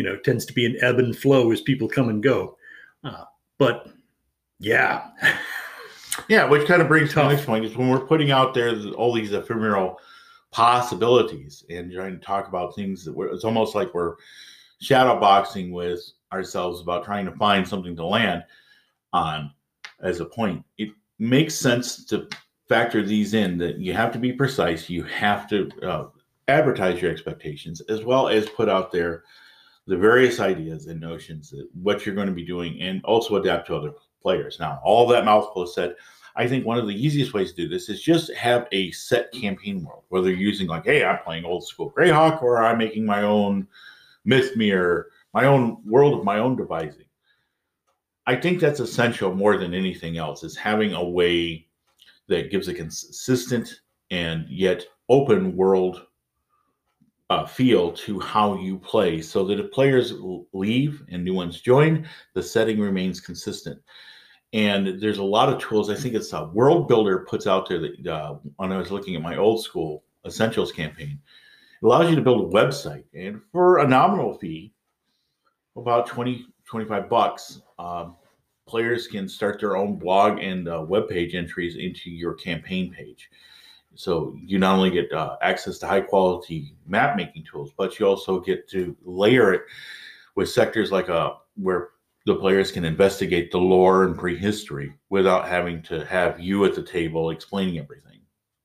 [0.00, 2.56] You know, tends to be an ebb and flow as people come and go.
[3.04, 3.24] Uh,
[3.58, 3.88] but
[4.58, 5.10] yeah,
[6.28, 7.28] Yeah, which kind of brings to Tough.
[7.28, 9.98] the next point is when we're putting out there all these ephemeral
[10.50, 14.16] possibilities and trying to talk about things that we're, it's almost like we're
[14.80, 16.00] shadow boxing with
[16.32, 18.44] ourselves about trying to find something to land
[19.12, 19.52] on
[20.00, 20.64] as a point.
[20.78, 22.28] It makes sense to
[22.68, 26.06] factor these in that you have to be precise, you have to uh,
[26.48, 29.24] advertise your expectations as well as put out there
[29.90, 33.66] the various ideas and notions that what you're going to be doing and also adapt
[33.66, 33.90] to other
[34.22, 34.60] players.
[34.60, 35.96] Now, all that mouthful said,
[36.36, 39.32] I think one of the easiest ways to do this is just have a set
[39.32, 43.04] campaign world, whether you're using like, hey, I'm playing old school Greyhawk or I'm making
[43.04, 43.66] my own
[44.24, 47.06] Mythmere, my own world of my own devising.
[48.28, 51.66] I think that's essential more than anything else is having a way
[52.28, 53.80] that gives a consistent
[54.12, 56.06] and yet open world
[57.30, 60.12] uh, feel to how you play so that if players
[60.52, 63.80] leave and new ones join, the setting remains consistent.
[64.52, 65.90] And there's a lot of tools.
[65.90, 69.14] I think it's a World Builder puts out there that uh, when I was looking
[69.14, 71.20] at my old school Essentials campaign,
[71.80, 73.04] it allows you to build a website.
[73.14, 74.74] And for a nominal fee,
[75.76, 78.16] about 20, 25 bucks, um,
[78.66, 83.30] players can start their own blog and uh, web page entries into your campaign page.
[83.94, 88.06] So you not only get uh, access to high quality map making tools, but you
[88.06, 89.62] also get to layer it
[90.36, 91.90] with sectors like uh, where
[92.26, 96.82] the players can investigate the lore and prehistory without having to have you at the
[96.82, 98.20] table explaining everything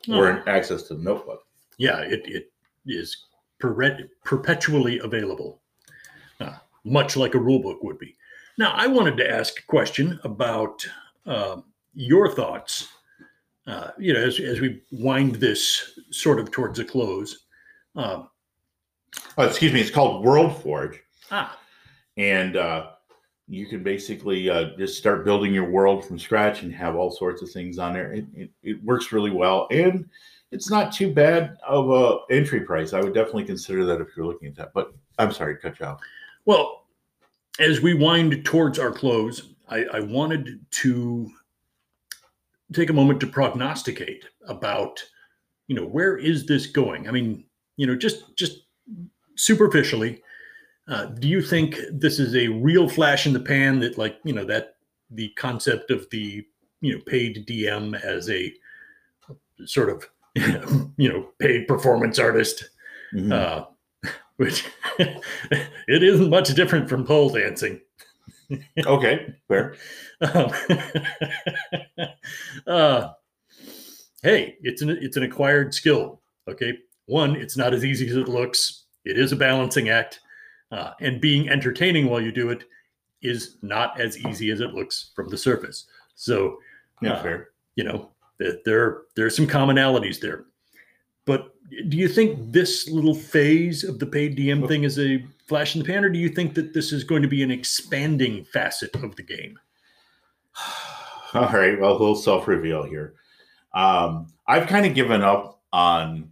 [0.10, 1.46] or access to the notebook.
[1.78, 2.52] yeah, it, it
[2.86, 3.26] is
[3.60, 5.62] perret- perpetually available,
[6.40, 8.16] uh, much like a rule book would be.
[8.58, 10.86] Now, I wanted to ask a question about
[11.26, 11.58] uh,
[11.94, 12.90] your thoughts.
[13.68, 17.46] Uh, you know, as, as we wind this sort of towards a close.
[17.96, 18.30] Um,
[19.38, 21.02] Oh, excuse me, it's called World Forge.
[21.32, 21.58] ah,
[22.18, 22.88] and uh,
[23.48, 27.42] you can basically uh, just start building your world from scratch and have all sorts
[27.42, 28.12] of things on there.
[28.14, 30.10] It, it, it works really well, and
[30.52, 32.94] it's not too bad of a entry price.
[32.94, 34.74] I would definitely consider that if you're looking at that.
[34.74, 36.02] But I'm sorry to cut you off.
[36.46, 36.88] Well,
[37.60, 41.32] as we wind towards our close, I, I wanted to
[42.74, 45.02] take a moment to prognosticate about,
[45.68, 47.08] you know, where is this going?
[47.08, 47.44] I mean,
[47.78, 48.62] you know, just just
[49.38, 50.22] superficially,
[50.88, 54.34] uh, do you think this is a real flash in the pan that, like, you
[54.34, 54.76] know, that
[55.12, 56.46] the concept of the
[56.82, 58.54] you know paid DM as a
[59.66, 60.08] sort of
[60.98, 62.70] you know paid performance artist
[63.14, 63.32] Mhm.
[63.32, 63.66] uh,
[64.38, 64.66] which
[65.00, 67.80] it isn't much different from pole dancing.
[68.86, 69.76] Okay, fair.
[70.22, 70.52] Um,
[72.68, 73.10] uh,
[74.24, 76.22] hey, it's an it's an acquired skill.
[76.48, 78.86] Okay, one, it's not as easy as it looks.
[79.06, 80.20] It is a balancing act,
[80.72, 82.64] uh, and being entertaining while you do it
[83.22, 85.86] is not as easy as it looks from the surface.
[86.16, 86.58] So,
[87.02, 87.50] Yeah, Uh, fair.
[87.76, 90.46] you know, th- there there are some commonalities there.
[91.70, 95.82] Do you think this little phase of the paid DM thing is a flash in
[95.82, 98.96] the pan, or do you think that this is going to be an expanding facet
[98.96, 99.60] of the game?
[101.34, 101.80] All right.
[101.80, 103.16] Well, a little self reveal here.
[103.74, 106.32] Um, I've kind of given up on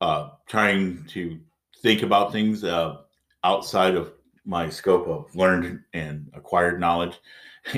[0.00, 1.38] uh, trying to
[1.80, 2.96] think about things uh,
[3.44, 4.12] outside of
[4.44, 7.18] my scope of learned and acquired knowledge.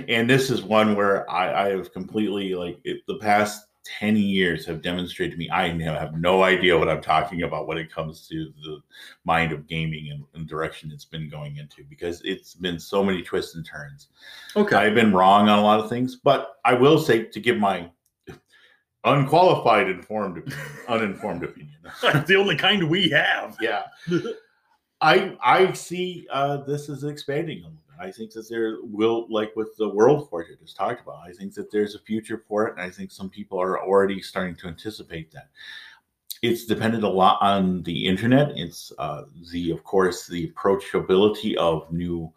[0.09, 4.65] And this is one where I, I have completely, like, it, the past 10 years
[4.65, 8.27] have demonstrated to me I have no idea what I'm talking about when it comes
[8.29, 8.81] to the
[9.25, 13.23] mind of gaming and, and direction it's been going into because it's been so many
[13.23, 14.09] twists and turns.
[14.57, 14.77] Okay.
[14.77, 17.91] I've been wrong on a lot of things, but I will say to give my
[19.05, 21.77] unqualified, informed, opinion, uninformed opinion.
[22.27, 23.57] the only kind we have.
[23.61, 23.85] yeah,
[25.01, 27.79] I I see uh, this is expanding a little.
[28.01, 31.33] I think that there will, like with the World Forge I just talked about, I
[31.33, 34.57] think that there's a future for it, and I think some people are already starting
[34.57, 35.49] to anticipate that.
[36.45, 38.53] it's dependent a lot on the internet.
[38.55, 42.31] It's uh, the, of course, the approachability of new.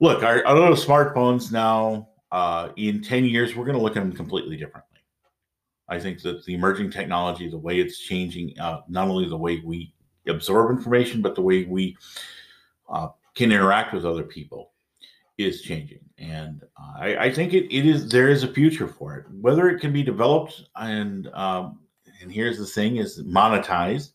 [0.00, 2.08] Look, our, our little smartphones now.
[2.30, 5.00] Uh, in ten years, we're going to look at them completely differently.
[5.88, 9.62] I think that the emerging technology, the way it's changing, uh, not only the way
[9.64, 9.94] we
[10.26, 11.96] absorb information, but the way we
[12.90, 14.72] uh, can interact with other people,
[15.38, 16.00] is changing.
[16.18, 19.26] And uh, I, I, think it, it is there is a future for it.
[19.40, 21.78] Whether it can be developed and um,
[22.20, 24.10] and here's the thing is monetized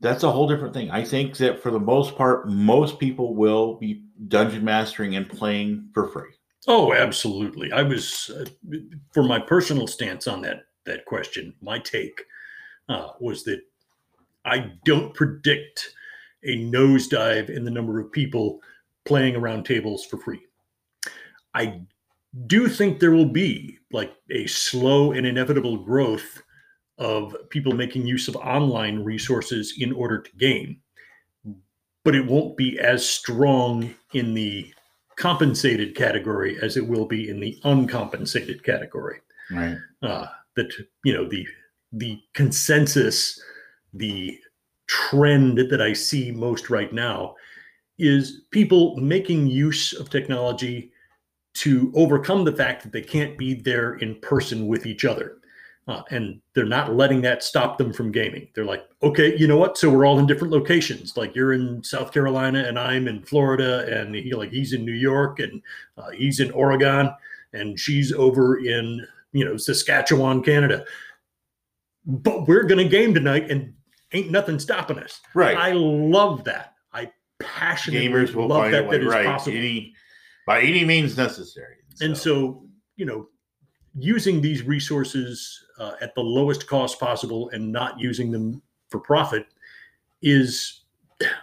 [0.00, 3.74] that's a whole different thing i think that for the most part most people will
[3.76, 6.30] be dungeon mastering and playing for free
[6.68, 8.44] oh absolutely i was uh,
[9.12, 12.22] for my personal stance on that that question my take
[12.88, 13.60] uh, was that
[14.44, 15.94] i don't predict
[16.44, 18.60] a nosedive in the number of people
[19.04, 20.40] playing around tables for free
[21.54, 21.80] i
[22.46, 26.42] do think there will be like a slow and inevitable growth
[26.98, 30.80] of people making use of online resources in order to game.
[32.04, 34.72] But it won't be as strong in the
[35.16, 39.20] compensated category as it will be in the uncompensated category.
[39.50, 39.76] Right.
[40.02, 40.26] Uh,
[40.56, 40.72] that
[41.04, 41.46] you know the
[41.92, 43.40] the consensus,
[43.92, 44.38] the
[44.86, 47.34] trend that I see most right now
[47.98, 50.90] is people making use of technology
[51.54, 55.38] to overcome the fact that they can't be there in person with each other.
[55.86, 58.48] Uh, and they're not letting that stop them from gaming.
[58.54, 59.76] They're like, okay, you know what?
[59.76, 61.16] So we're all in different locations.
[61.16, 64.92] Like you're in South Carolina and I'm in Florida, and he like he's in New
[64.92, 65.60] York and
[65.98, 67.14] uh, he's in Oregon,
[67.52, 70.86] and she's over in you know Saskatchewan, Canada.
[72.06, 73.74] But we're gonna game tonight, and
[74.14, 75.20] ain't nothing stopping us.
[75.34, 75.56] Right.
[75.56, 76.74] I love that.
[76.92, 77.10] I
[77.40, 78.90] passionately Gamers will love find that.
[78.90, 79.26] that is right?
[79.26, 79.92] possible Any
[80.46, 81.76] by any means necessary.
[82.00, 82.64] and so
[82.96, 83.28] you know
[83.96, 89.46] using these resources uh, at the lowest cost possible and not using them for profit
[90.22, 90.82] is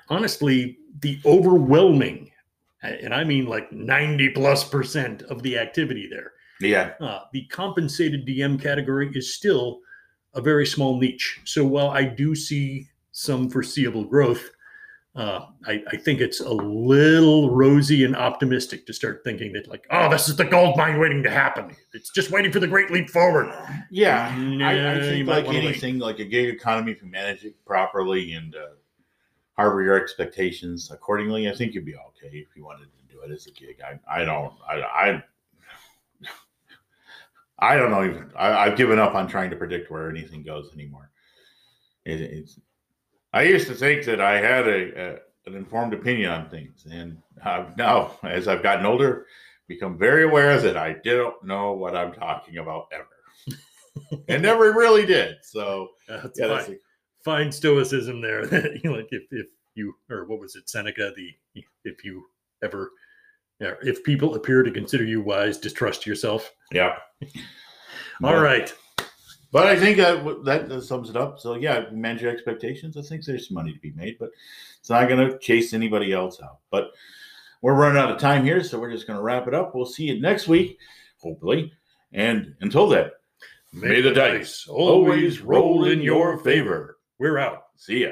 [0.09, 2.30] honestly the overwhelming
[2.84, 8.26] and i mean like 90 plus percent of the activity there yeah, uh, the compensated
[8.28, 9.80] dm category is still
[10.34, 14.51] a very small niche so while i do see some foreseeable growth
[15.13, 19.86] uh, I, I, think it's a little rosy and optimistic to start thinking that like,
[19.91, 21.75] oh, this is the gold mine waiting to happen.
[21.93, 23.53] It's just waiting for the great leap forward.
[23.91, 24.34] yeah.
[24.39, 25.67] Nah, I, I think like wanna wait.
[25.67, 28.67] anything, like a gig economy, if you manage it properly and uh,
[29.57, 33.32] harbor your expectations accordingly, I think you'd be okay if you wanted to do it
[33.32, 33.79] as a gig.
[33.84, 35.23] I, I don't, I, I,
[37.62, 38.03] I don't know.
[38.03, 41.12] Even I, I've given up on trying to predict where anything goes anymore.
[42.05, 42.59] It, it's.
[43.34, 47.18] I used to think that I had a, a an informed opinion on things, and
[47.43, 49.26] I've now, as I've gotten older,
[49.68, 53.57] become very aware that I don't know what I'm talking about ever,
[54.28, 55.38] and never really did.
[55.43, 56.57] So That's yeah, fine.
[56.57, 56.72] that's
[57.24, 58.45] fine stoicism there.
[58.47, 61.14] That you know, like if if you or what was it, Seneca?
[61.16, 62.26] The if you
[62.64, 62.91] ever,
[63.62, 66.51] yeah, if people appear to consider you wise, distrust yourself.
[66.72, 66.95] yeah.
[68.24, 68.74] All right.
[69.51, 71.39] But I think that that sums it up.
[71.39, 72.97] So yeah, manage your expectations.
[72.97, 74.32] I think there's money to be made, but
[74.80, 76.59] it's not going to chase anybody else out.
[76.72, 76.91] But
[77.62, 79.76] we're running out of time here, so we're just going to wrap it up.
[79.76, 80.80] We'll see you next week,
[81.22, 81.72] hopefully.
[82.14, 83.12] And until then,
[83.74, 86.97] may the dice always roll in your favor.
[87.20, 87.66] We're out.
[87.76, 88.12] See ya.